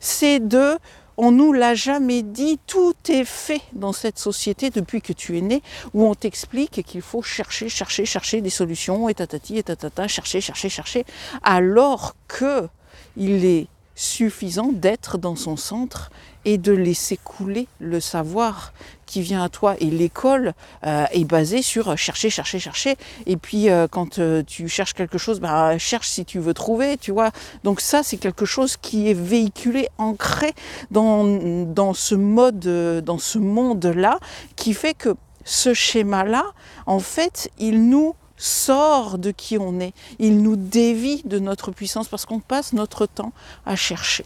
c'est 0.00 0.40
de 0.40 0.78
on 1.18 1.32
nous 1.32 1.52
l'a 1.52 1.74
jamais 1.74 2.22
dit, 2.22 2.58
tout 2.66 2.94
est 3.08 3.24
fait 3.24 3.60
dans 3.72 3.92
cette 3.92 4.18
société 4.18 4.70
depuis 4.70 5.02
que 5.02 5.12
tu 5.12 5.36
es 5.36 5.40
né, 5.40 5.62
où 5.92 6.06
on 6.06 6.14
t'explique 6.14 6.84
qu'il 6.84 7.02
faut 7.02 7.22
chercher, 7.22 7.68
chercher, 7.68 8.06
chercher 8.06 8.40
des 8.40 8.50
solutions, 8.50 9.08
et 9.08 9.14
tatati, 9.14 9.58
et 9.58 9.64
tatata, 9.64 10.06
chercher, 10.06 10.40
chercher, 10.40 10.68
chercher, 10.68 11.04
alors 11.42 12.14
que 12.28 12.68
il 13.16 13.44
est 13.44 13.66
suffisant 13.98 14.70
d'être 14.72 15.18
dans 15.18 15.34
son 15.34 15.56
centre 15.56 16.10
et 16.44 16.56
de 16.56 16.70
laisser 16.72 17.16
couler 17.16 17.66
le 17.80 17.98
savoir 17.98 18.72
qui 19.06 19.22
vient 19.22 19.42
à 19.42 19.48
toi. 19.48 19.74
Et 19.80 19.86
l'école 19.86 20.54
euh, 20.86 21.04
est 21.10 21.24
basée 21.24 21.62
sur 21.62 21.98
chercher, 21.98 22.30
chercher, 22.30 22.60
chercher. 22.60 22.96
Et 23.26 23.36
puis 23.36 23.68
euh, 23.68 23.88
quand 23.90 24.20
euh, 24.20 24.44
tu 24.46 24.68
cherches 24.68 24.94
quelque 24.94 25.18
chose, 25.18 25.40
bah, 25.40 25.76
cherche 25.78 26.08
si 26.08 26.24
tu 26.24 26.38
veux 26.38 26.54
trouver, 26.54 26.96
tu 26.96 27.10
vois. 27.10 27.32
Donc 27.64 27.80
ça, 27.80 28.04
c'est 28.04 28.18
quelque 28.18 28.44
chose 28.44 28.76
qui 28.76 29.10
est 29.10 29.20
véhiculé, 29.20 29.88
ancré 29.98 30.52
dans, 30.92 31.24
dans 31.66 31.92
ce 31.92 32.14
mode, 32.14 33.02
dans 33.04 33.18
ce 33.18 33.38
monde-là, 33.38 34.20
qui 34.54 34.74
fait 34.74 34.94
que 34.94 35.16
ce 35.44 35.74
schéma-là, 35.74 36.44
en 36.86 37.00
fait, 37.00 37.50
il 37.58 37.88
nous 37.88 38.14
sort 38.38 39.18
de 39.18 39.30
qui 39.30 39.58
on 39.58 39.80
est, 39.80 39.92
il 40.18 40.42
nous 40.42 40.56
dévie 40.56 41.22
de 41.24 41.38
notre 41.38 41.70
puissance 41.70 42.08
parce 42.08 42.24
qu'on 42.24 42.40
passe 42.40 42.72
notre 42.72 43.06
temps 43.06 43.32
à 43.66 43.76
chercher. 43.76 44.24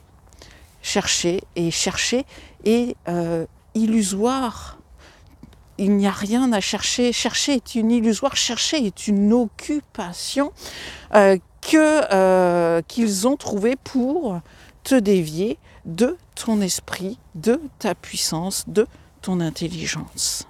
Chercher 0.83 1.43
et 1.57 1.71
chercher 1.71 2.25
est 2.65 2.97
euh, 3.09 3.47
illusoire. 3.75 4.79
Il 5.79 5.97
n'y 5.97 6.07
a 6.07 6.13
rien 6.13 6.53
à 6.53 6.61
chercher. 6.61 7.13
Chercher 7.13 7.55
est 7.55 7.75
une 7.75 7.91
illusoire. 7.91 8.37
Chercher 8.37 8.85
est 8.85 9.07
une 9.07 9.33
occupation 9.33 10.53
euh, 11.15 11.39
que 11.61 12.13
euh, 12.13 12.83
qu'ils 12.87 13.27
ont 13.27 13.37
trouvée 13.37 13.77
pour 13.77 14.41
te 14.85 14.95
dévier 14.95 15.59
de 15.85 16.17
ton 16.35 16.61
esprit, 16.61 17.19
de 17.35 17.61
ta 17.79 17.95
puissance, 17.95 18.65
de 18.67 18.87
ton 19.23 19.41
intelligence. 19.41 20.47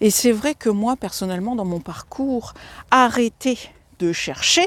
Et 0.00 0.10
c'est 0.10 0.32
vrai 0.32 0.54
que 0.54 0.68
moi, 0.68 0.96
personnellement, 0.96 1.56
dans 1.56 1.64
mon 1.64 1.80
parcours, 1.80 2.54
arrêter 2.90 3.58
de 3.98 4.12
chercher, 4.12 4.66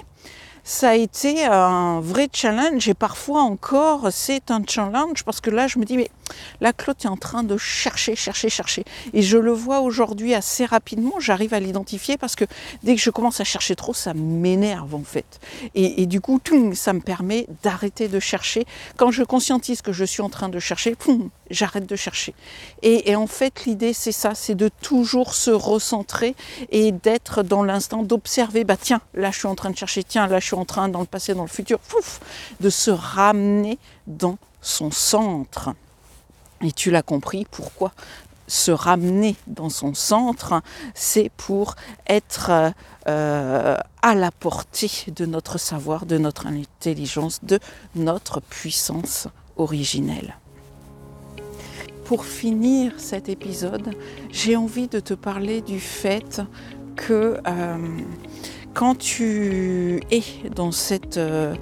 ça 0.64 0.90
a 0.90 0.96
été 0.96 1.46
un 1.46 2.00
vrai 2.00 2.30
challenge. 2.32 2.88
Et 2.90 2.94
parfois 2.94 3.42
encore 3.42 4.10
c'est 4.12 4.52
un 4.52 4.62
challenge 4.68 5.24
parce 5.24 5.42
que 5.42 5.50
là 5.50 5.68
je 5.68 5.80
me 5.80 5.86
dis 5.86 5.98
mais 5.98 6.10
la 6.62 6.74
Claude 6.74 6.98
est 7.04 7.08
en 7.08 7.18
train 7.18 7.44
de 7.44 7.58
chercher, 7.58 8.16
chercher, 8.16 8.50
chercher. 8.50 8.84
Et 9.14 9.22
je 9.22 9.38
le 9.38 9.52
vois 9.52 9.82
aujourd'hui 9.82 10.34
assez 10.34 10.66
rapidement, 10.66 11.20
j'arrive 11.20 11.54
à 11.54 11.60
l'identifier 11.60 12.18
parce 12.18 12.36
que 12.36 12.46
dès 12.84 12.96
que 12.96 13.02
je 13.02 13.10
commence 13.10 13.40
à 13.40 13.44
chercher 13.44 13.76
trop, 13.76 13.94
ça 13.94 14.14
m'énerve 14.14 14.96
en 14.96 15.04
fait. 15.04 15.40
Et, 15.76 16.06
du 16.06 16.22
coup, 16.22 16.40
ça 16.74 16.94
me 16.94 17.02
permet 17.02 17.48
d'arrêter 17.64 18.08
de 18.08 18.20
chercher. 18.20 18.66
Quand 18.98 19.12
je 19.12 19.24
conscientise 19.24 19.82
que 19.82 19.94
je 19.94 20.06
suis 20.06 20.22
en 20.22 20.30
train 20.30 20.50
de 20.50 20.60
chercher, 20.60 20.96
j'arrête 21.50 21.86
de 21.86 21.96
chercher. 21.96 22.34
Et, 22.82 23.16
en 23.16 23.28
fait, 23.28 23.66
l'idée, 23.66 23.94
c'est 23.94 24.12
ça, 24.12 24.36
c'est 24.36 24.56
de 24.56 24.70
toujours 24.82 25.34
se 25.34 25.52
recentrer 25.52 26.36
et 26.72 26.92
d'être 26.92 27.44
dans 27.44 27.64
l'instant, 27.64 28.04
d'observer, 28.04 28.64
bah 28.64 28.78
tiens, 28.78 29.02
là 29.14 29.32
je 29.32 29.40
suis 29.40 29.48
en 29.48 29.56
train 29.56 29.70
de 29.70 29.78
chercher, 29.78 30.04
tiens, 30.04 30.28
là 30.28 30.40
je 30.40 30.46
suis 30.46 30.56
en 30.56 30.66
train 30.66 30.90
dans 30.90 31.00
le 31.00 31.06
passé, 31.06 31.34
dans 31.34 31.44
le 31.44 31.50
futur, 31.50 31.80
de 32.60 32.70
se 32.70 32.92
ramener 32.92 33.78
dans 34.08 34.38
son 34.62 34.92
centre. 34.92 35.74
Et 36.62 36.72
tu 36.72 36.92
l'as 36.92 37.04
compris, 37.04 37.46
pourquoi 37.50 37.92
se 38.50 38.72
ramener 38.72 39.36
dans 39.48 39.70
son 39.70 39.94
centre, 39.94 40.62
c'est 40.96 41.32
pour 41.38 41.76
être 42.08 42.74
euh, 43.08 43.78
à 44.02 44.16
la 44.16 44.32
portée 44.32 44.92
de 45.16 45.26
notre 45.26 45.60
savoir, 45.60 46.06
de 46.06 46.18
notre 46.18 46.48
intelligence, 46.48 47.40
de 47.44 47.60
notre 47.96 48.42
puissance 48.42 49.28
originelle. 49.56 50.36
Pour 52.06 52.26
finir 52.26 52.94
cet 52.98 53.30
épisode, 53.30 53.96
j'ai 54.32 54.56
envie 54.56 54.88
de 54.88 55.00
te 55.00 55.14
parler 55.14 55.62
du 55.62 55.80
fait 55.80 56.42
que 56.96 57.40
euh, 57.48 57.78
quand 58.74 58.98
tu 58.98 60.02
es 60.10 60.24
dans 60.56 60.72
cette 60.72 61.18
euh, 61.18 61.54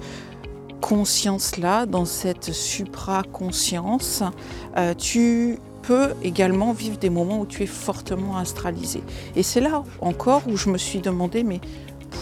conscience-là, 0.80 1.86
dans 1.86 2.04
cette 2.04 2.52
supra-conscience, 2.52 4.22
euh, 4.76 4.94
tu 4.94 5.58
peux 5.82 6.10
également 6.22 6.72
vivre 6.72 6.98
des 6.98 7.10
moments 7.10 7.40
où 7.40 7.46
tu 7.46 7.62
es 7.62 7.66
fortement 7.66 8.36
astralisé. 8.36 9.02
Et 9.36 9.42
c'est 9.42 9.60
là 9.60 9.82
encore 10.00 10.42
où 10.48 10.56
je 10.56 10.70
me 10.70 10.78
suis 10.78 11.00
demandé, 11.00 11.44
mais 11.44 11.60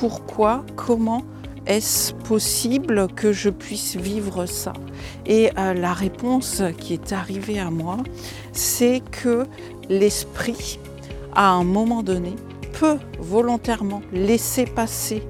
pourquoi, 0.01 0.65
comment 0.77 1.23
est-ce 1.67 2.13
possible 2.13 3.09
que 3.17 3.33
je 3.33 3.51
puisse 3.51 3.97
vivre 3.97 4.47
ça? 4.47 4.73
Et 5.27 5.51
euh, 5.59 5.75
la 5.75 5.93
réponse 5.93 6.63
qui 6.79 6.95
est 6.95 7.13
arrivée 7.13 7.59
à 7.59 7.71
moi, 7.71 7.99
c'est 8.53 9.03
que 9.11 9.47
l'esprit, 9.89 10.79
à 11.35 11.51
un 11.51 11.65
moment 11.65 12.03
donné, 12.03 12.35
peut 12.73 12.99
volontairement 13.19 14.03
laisser 14.13 14.65
passer 14.65 15.23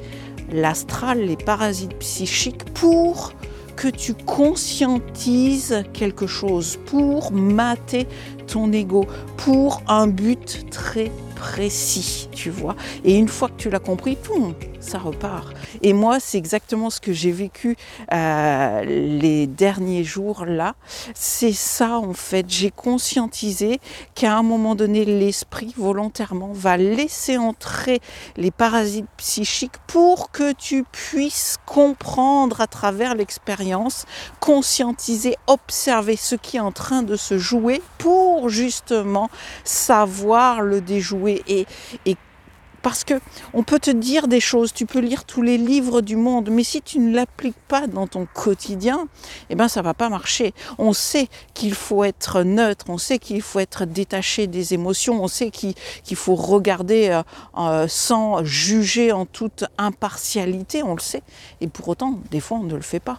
l'astral, 0.53 1.21
les 1.21 1.37
parasites 1.37 1.99
psychiques, 1.99 2.65
pour 2.75 3.33
que 3.77 3.89
tu 3.89 4.15
conscientises 4.15 5.85
quelque 5.93 6.27
chose, 6.27 6.79
pour 6.87 7.33
mater 7.33 8.07
ton 8.47 8.73
ego, 8.73 9.07
pour 9.37 9.83
un 9.87 10.07
but 10.07 10.71
très 10.71 11.11
précis, 11.35 12.29
tu 12.33 12.51
vois. 12.51 12.75
Et 13.05 13.17
une 13.17 13.29
fois 13.29 13.49
que 13.49 13.57
tu 13.57 13.69
l'as 13.69 13.79
compris, 13.79 14.17
poum, 14.17 14.55
ça 14.87 14.99
repart. 14.99 15.53
Et 15.83 15.93
moi, 15.93 16.21
c'est 16.21 16.39
exactement 16.39 16.91
ce 16.91 17.01
que 17.01 17.13
j'ai 17.13 17.33
vécu 17.33 17.77
euh, 18.13 18.85
les 18.85 19.47
derniers 19.47 20.05
jours 20.05 20.45
là. 20.47 20.75
C'est 21.15 21.53
ça 21.53 21.99
en 21.99 22.15
fait. 22.15 22.47
J'ai 22.49 22.71
conscientisé 22.71 23.81
qu'à 24.15 24.37
un 24.37 24.43
moment 24.43 24.75
donné, 24.75 25.05
l'esprit 25.05 25.75
volontairement 25.77 26.53
va 26.53 26.77
laisser 26.77 27.37
entrer 27.37 28.01
les 28.37 28.51
parasites 28.51 29.07
psychiques 29.17 29.79
pour 29.87 30.31
que 30.31 30.53
tu 30.53 30.85
puisses 30.85 31.57
comprendre 31.67 32.61
à 32.61 32.67
travers 32.67 33.15
l'expérience, 33.15 34.07
conscientiser, 34.41 35.37
observer 35.47 36.17
ce 36.17 36.37
qui 36.37 36.57
est 36.57 36.61
en 36.61 36.73
train 36.73 37.03
de 37.03 37.17
se 37.17 37.39
jouer 37.39 37.83
pour 37.99 38.49
justement 38.49 39.29
savoir 39.65 40.61
le 40.61 40.81
déjouer 40.81 41.43
et, 41.49 41.67
et 42.05 42.17
parce 42.87 43.03
que 43.03 43.15
on 43.53 43.65
peut 43.65 43.81
te 43.81 43.91
dire 43.91 44.29
des 44.29 44.39
choses, 44.39 44.73
tu 44.73 44.87
peux 44.87 45.01
lire 45.01 45.25
tous 45.25 45.43
les 45.43 45.59
livres 45.59 46.03
du 46.03 46.15
monde, 46.15 46.51
mais 46.53 46.63
si 46.63 46.83
tu 46.83 47.01
ne 47.01 47.13
l'appliques 47.13 47.59
pas 47.67 47.89
dans 47.89 48.07
ton 48.07 48.29
quotidien, 48.33 49.09
eh 49.51 49.57
ben 49.57 49.67
ça 49.67 49.83
va 49.83 49.93
pas 49.93 50.09
marcher. 50.09 50.55
On 50.79 50.93
sait 50.93 51.27
qu'il 51.53 51.75
faut 51.75 52.05
être 52.05 52.45
neutre, 52.45 52.85
on 52.89 52.97
sait 52.97 53.19
qu'il 53.19 53.43
faut 53.43 53.59
être 53.59 53.87
détaché 53.87 54.47
des 54.47 54.73
émotions, 54.73 55.21
on 55.21 55.27
sait 55.27 55.51
qu'il 55.51 55.75
faut 56.15 56.37
regarder 56.37 57.09
euh, 57.09 57.23
euh, 57.59 57.89
sans 57.89 58.45
juger 58.45 59.11
en 59.11 59.27
toute 59.27 59.65
impartialité, 59.79 60.85
on 60.85 60.95
le 60.95 61.01
sait. 61.01 61.25
Et 61.61 61.67
pour 61.67 61.89
autant, 61.89 62.21
des 62.31 62.39
fois, 62.39 62.59
on 62.59 62.63
ne 62.63 62.77
le 62.77 62.83
fait 62.83 63.01
pas. 63.01 63.19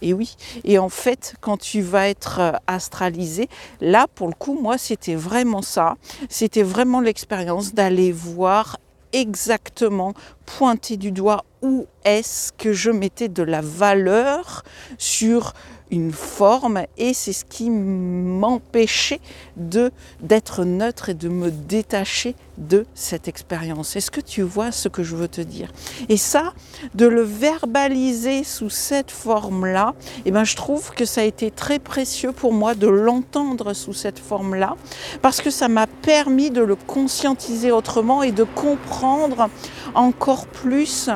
Et 0.00 0.12
oui, 0.12 0.36
et 0.62 0.78
en 0.78 0.88
fait, 0.88 1.34
quand 1.40 1.56
tu 1.56 1.80
vas 1.80 2.08
être 2.08 2.38
euh, 2.38 2.52
astralisé, 2.68 3.48
là, 3.80 4.06
pour 4.14 4.28
le 4.28 4.34
coup, 4.34 4.56
moi, 4.62 4.78
c'était 4.78 5.16
vraiment 5.16 5.60
ça. 5.60 5.96
C'était 6.28 6.62
vraiment 6.62 7.00
l'expérience 7.00 7.74
d'aller 7.74 8.12
voir 8.12 8.78
exactement, 9.12 10.14
pointer 10.46 10.96
du 10.96 11.12
doigt 11.12 11.44
où 11.62 11.86
est-ce 12.04 12.52
que 12.52 12.72
je 12.72 12.90
mettais 12.90 13.28
de 13.28 13.42
la 13.42 13.60
valeur 13.60 14.64
sur 14.96 15.54
une 15.90 16.12
forme 16.12 16.82
et 16.98 17.14
c'est 17.14 17.32
ce 17.32 17.44
qui 17.44 17.70
m'empêchait 17.70 19.20
de 19.56 19.90
d'être 20.20 20.64
neutre 20.64 21.08
et 21.08 21.14
de 21.14 21.28
me 21.28 21.50
détacher 21.50 22.34
de 22.58 22.86
cette 22.94 23.28
expérience. 23.28 23.96
Est-ce 23.96 24.10
que 24.10 24.20
tu 24.20 24.42
vois 24.42 24.72
ce 24.72 24.88
que 24.88 25.02
je 25.02 25.16
veux 25.16 25.28
te 25.28 25.40
dire? 25.40 25.70
Et 26.08 26.16
ça, 26.16 26.52
de 26.94 27.06
le 27.06 27.22
verbaliser 27.22 28.44
sous 28.44 28.70
cette 28.70 29.10
forme-là, 29.10 29.94
eh 30.24 30.30
ben, 30.30 30.44
je 30.44 30.56
trouve 30.56 30.92
que 30.92 31.04
ça 31.04 31.20
a 31.22 31.24
été 31.24 31.50
très 31.50 31.78
précieux 31.78 32.32
pour 32.32 32.52
moi 32.52 32.74
de 32.74 32.88
l'entendre 32.88 33.72
sous 33.72 33.92
cette 33.92 34.18
forme-là, 34.18 34.76
parce 35.22 35.40
que 35.40 35.50
ça 35.50 35.68
m'a 35.68 35.86
permis 35.86 36.50
de 36.50 36.62
le 36.62 36.76
conscientiser 36.76 37.70
autrement 37.70 38.22
et 38.22 38.32
de 38.32 38.44
comprendre 38.44 39.48
encore 39.94 40.46
plus 40.46 41.10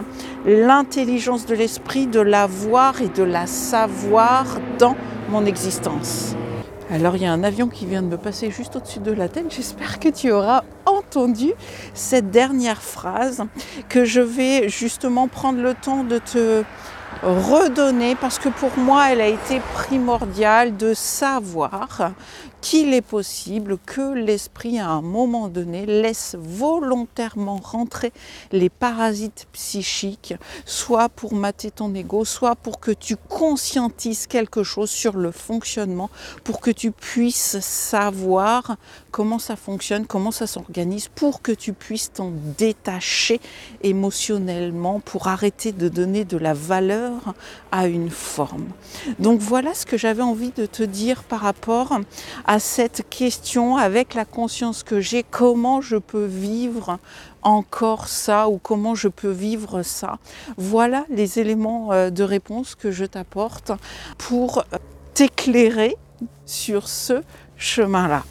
l'intelligence 0.47 1.47
de 1.47 1.55
l'esprit, 1.55 2.07
de 2.07 2.21
la 2.21 2.47
voir 2.47 3.01
et 3.01 3.09
de 3.09 3.23
la 3.23 3.47
savoir 3.47 4.47
dans 4.79 4.97
mon 5.31 5.47
existence. 5.47 6.35
Alors 6.93 7.17
il 7.17 7.23
y 7.23 7.27
a 7.27 7.33
un 7.33 7.43
avion 7.43 7.69
qui 7.69 7.87
vient 7.87 8.03
de 8.03 8.09
me 8.09 8.19
passer 8.19 8.51
juste 8.51 8.77
au-dessus 8.77 8.99
de 8.99 9.13
la 9.13 9.31
tête. 9.31 9.47
J'espère 9.49 9.99
que 9.99 10.11
tu 10.11 10.31
auras 10.31 10.63
entendu 10.85 11.55
cette 11.95 12.31
dernière 12.31 12.83
phrase 12.83 13.45
que 13.89 14.05
je 14.05 14.21
vais 14.21 14.69
justement 14.69 15.27
prendre 15.27 15.63
le 15.63 15.73
temps 15.73 16.05
de 16.05 16.19
te 16.19 16.65
redonner 17.23 18.15
parce 18.15 18.39
que 18.39 18.51
pour 18.51 18.77
moi 18.77 19.11
elle 19.11 19.23
a 19.23 19.29
été 19.29 19.61
primordiale 19.73 20.77
de 20.77 20.93
savoir 20.93 22.13
qu'il 22.63 22.95
est 22.95 23.03
possible 23.03 23.77
que 23.85 24.15
l'esprit 24.15 24.79
à 24.79 24.89
un 24.89 25.03
moment 25.03 25.49
donné 25.49 25.85
laisse 25.85 26.37
volontairement 26.39 27.57
rentrer 27.57 28.13
les 28.53 28.71
parasites 28.71 29.47
psychiques, 29.53 30.35
soit 30.65 31.09
pour 31.09 31.35
mater 31.35 31.73
ton 31.73 31.93
ego, 31.95 32.25
soit 32.25 32.55
pour 32.55 32.79
que 32.81 32.93
tu 32.93 33.17
conscientises 33.17 34.27
quelque 34.27 34.63
chose 34.63 34.91
sur 34.91 35.17
le 35.17 35.33
fonctionnement, 35.33 36.09
pour 36.45 36.61
que 36.61 36.71
tu 36.71 36.93
puisses 36.93 37.59
savoir 37.61 38.77
comment 39.11 39.41
ça 39.41 39.57
fonctionne, 39.57 40.07
comment 40.07 40.31
ça 40.31 40.47
s'organise, 40.47 41.09
pour 41.09 41.43
que 41.43 41.53
tu 41.53 41.73
puisses 41.73 42.13
t'en 42.13 42.33
détacher 42.57 43.41
émotionnellement, 43.83 45.01
pour 45.01 45.27
arrêter 45.27 45.73
de 45.73 45.89
donner 45.89 46.25
de 46.25 46.37
la 46.37 46.55
valeur 46.55 47.35
à 47.73 47.89
une 47.89 48.11
forme. 48.11 48.69
Donc 49.19 49.41
voilà 49.41 49.75
ce 49.75 49.85
que 49.85 49.99
j'avais 49.99 50.23
envie 50.23 50.53
de 50.53 50.67
te 50.67 50.85
dire 50.85 51.25
par 51.25 51.41
rapport 51.41 51.99
à 52.47 52.52
à 52.53 52.59
cette 52.59 53.09
question 53.09 53.79
avec 53.79 54.13
la 54.13 54.27
conscience 54.27 54.83
que 54.83 55.01
j'ai, 55.01 55.23
comment 55.23 55.81
je 55.81 55.97
peux 55.97 56.27
vivre 56.27 56.99
encore 57.41 58.09
ça 58.09 58.51
ou 58.51 58.59
comment 58.59 58.95
je 58.95 59.09
peux 59.09 59.31
vivre 59.31 59.83
ça. 59.83 60.19
Voilà 60.59 61.07
les 61.09 61.39
éléments 61.39 61.95
euh, 61.95 62.11
de 62.11 62.23
réponse 62.23 62.75
que 62.75 62.91
je 62.91 63.07
t'apporte 63.07 63.73
pour 64.19 64.59
euh, 64.59 64.77
t'éclairer 65.15 65.97
sur 66.45 66.91
ce 66.91 67.23
chemin-là. 67.57 68.23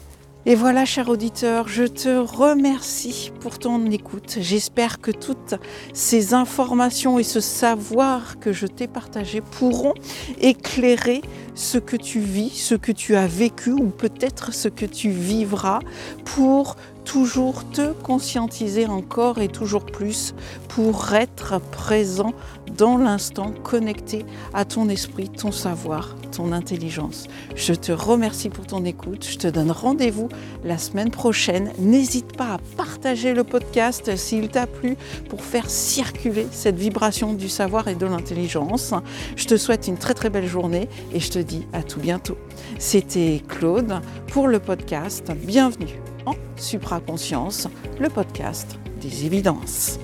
Et 0.44 0.56
voilà, 0.56 0.84
cher 0.84 1.08
auditeur, 1.08 1.68
je 1.68 1.84
te 1.84 2.08
remercie 2.08 3.30
pour 3.38 3.60
ton 3.60 3.88
écoute. 3.92 4.38
J'espère 4.40 5.00
que 5.00 5.12
toutes 5.12 5.54
ces 5.92 6.34
informations 6.34 7.20
et 7.20 7.22
ce 7.22 7.38
savoir 7.38 8.40
que 8.40 8.52
je 8.52 8.66
t'ai 8.66 8.88
partagé 8.88 9.40
pourront 9.40 9.94
éclairer 10.40 11.22
ce 11.54 11.78
que 11.78 11.94
tu 11.94 12.18
vis, 12.18 12.50
ce 12.50 12.74
que 12.74 12.90
tu 12.90 13.14
as 13.14 13.28
vécu 13.28 13.70
ou 13.70 13.90
peut-être 13.90 14.52
ce 14.52 14.66
que 14.66 14.84
tu 14.84 15.10
vivras 15.10 15.78
pour 16.24 16.74
toujours 17.04 17.68
te 17.70 17.92
conscientiser 17.92 18.86
encore 18.86 19.38
et 19.38 19.48
toujours 19.48 19.84
plus 19.86 20.34
pour 20.68 21.14
être 21.14 21.60
présent 21.60 22.32
dans 22.76 22.96
l'instant, 22.96 23.52
connecté 23.62 24.24
à 24.54 24.64
ton 24.64 24.88
esprit, 24.88 25.28
ton 25.28 25.52
savoir, 25.52 26.16
ton 26.34 26.52
intelligence. 26.52 27.26
Je 27.54 27.74
te 27.74 27.92
remercie 27.92 28.48
pour 28.48 28.66
ton 28.66 28.84
écoute. 28.84 29.26
Je 29.28 29.36
te 29.36 29.46
donne 29.46 29.70
rendez-vous 29.70 30.28
la 30.64 30.78
semaine 30.78 31.10
prochaine. 31.10 31.72
N'hésite 31.78 32.36
pas 32.36 32.54
à 32.54 32.58
partager 32.76 33.34
le 33.34 33.44
podcast 33.44 34.16
s'il 34.16 34.48
t'a 34.48 34.66
plu 34.66 34.96
pour 35.28 35.42
faire 35.42 35.68
circuler 35.68 36.46
cette 36.50 36.76
vibration 36.76 37.34
du 37.34 37.48
savoir 37.48 37.88
et 37.88 37.94
de 37.94 38.06
l'intelligence. 38.06 38.94
Je 39.36 39.46
te 39.46 39.56
souhaite 39.56 39.86
une 39.86 39.98
très 39.98 40.14
très 40.14 40.30
belle 40.30 40.46
journée 40.46 40.88
et 41.12 41.20
je 41.20 41.30
te 41.30 41.38
dis 41.38 41.66
à 41.72 41.82
tout 41.82 42.00
bientôt. 42.00 42.38
C'était 42.78 43.42
Claude 43.48 44.00
pour 44.28 44.48
le 44.48 44.58
podcast. 44.58 45.30
Bienvenue 45.44 46.11
en 46.26 46.34
Supraconscience, 46.56 47.68
le 47.98 48.08
podcast 48.08 48.78
des 49.00 49.26
évidences. 49.26 49.98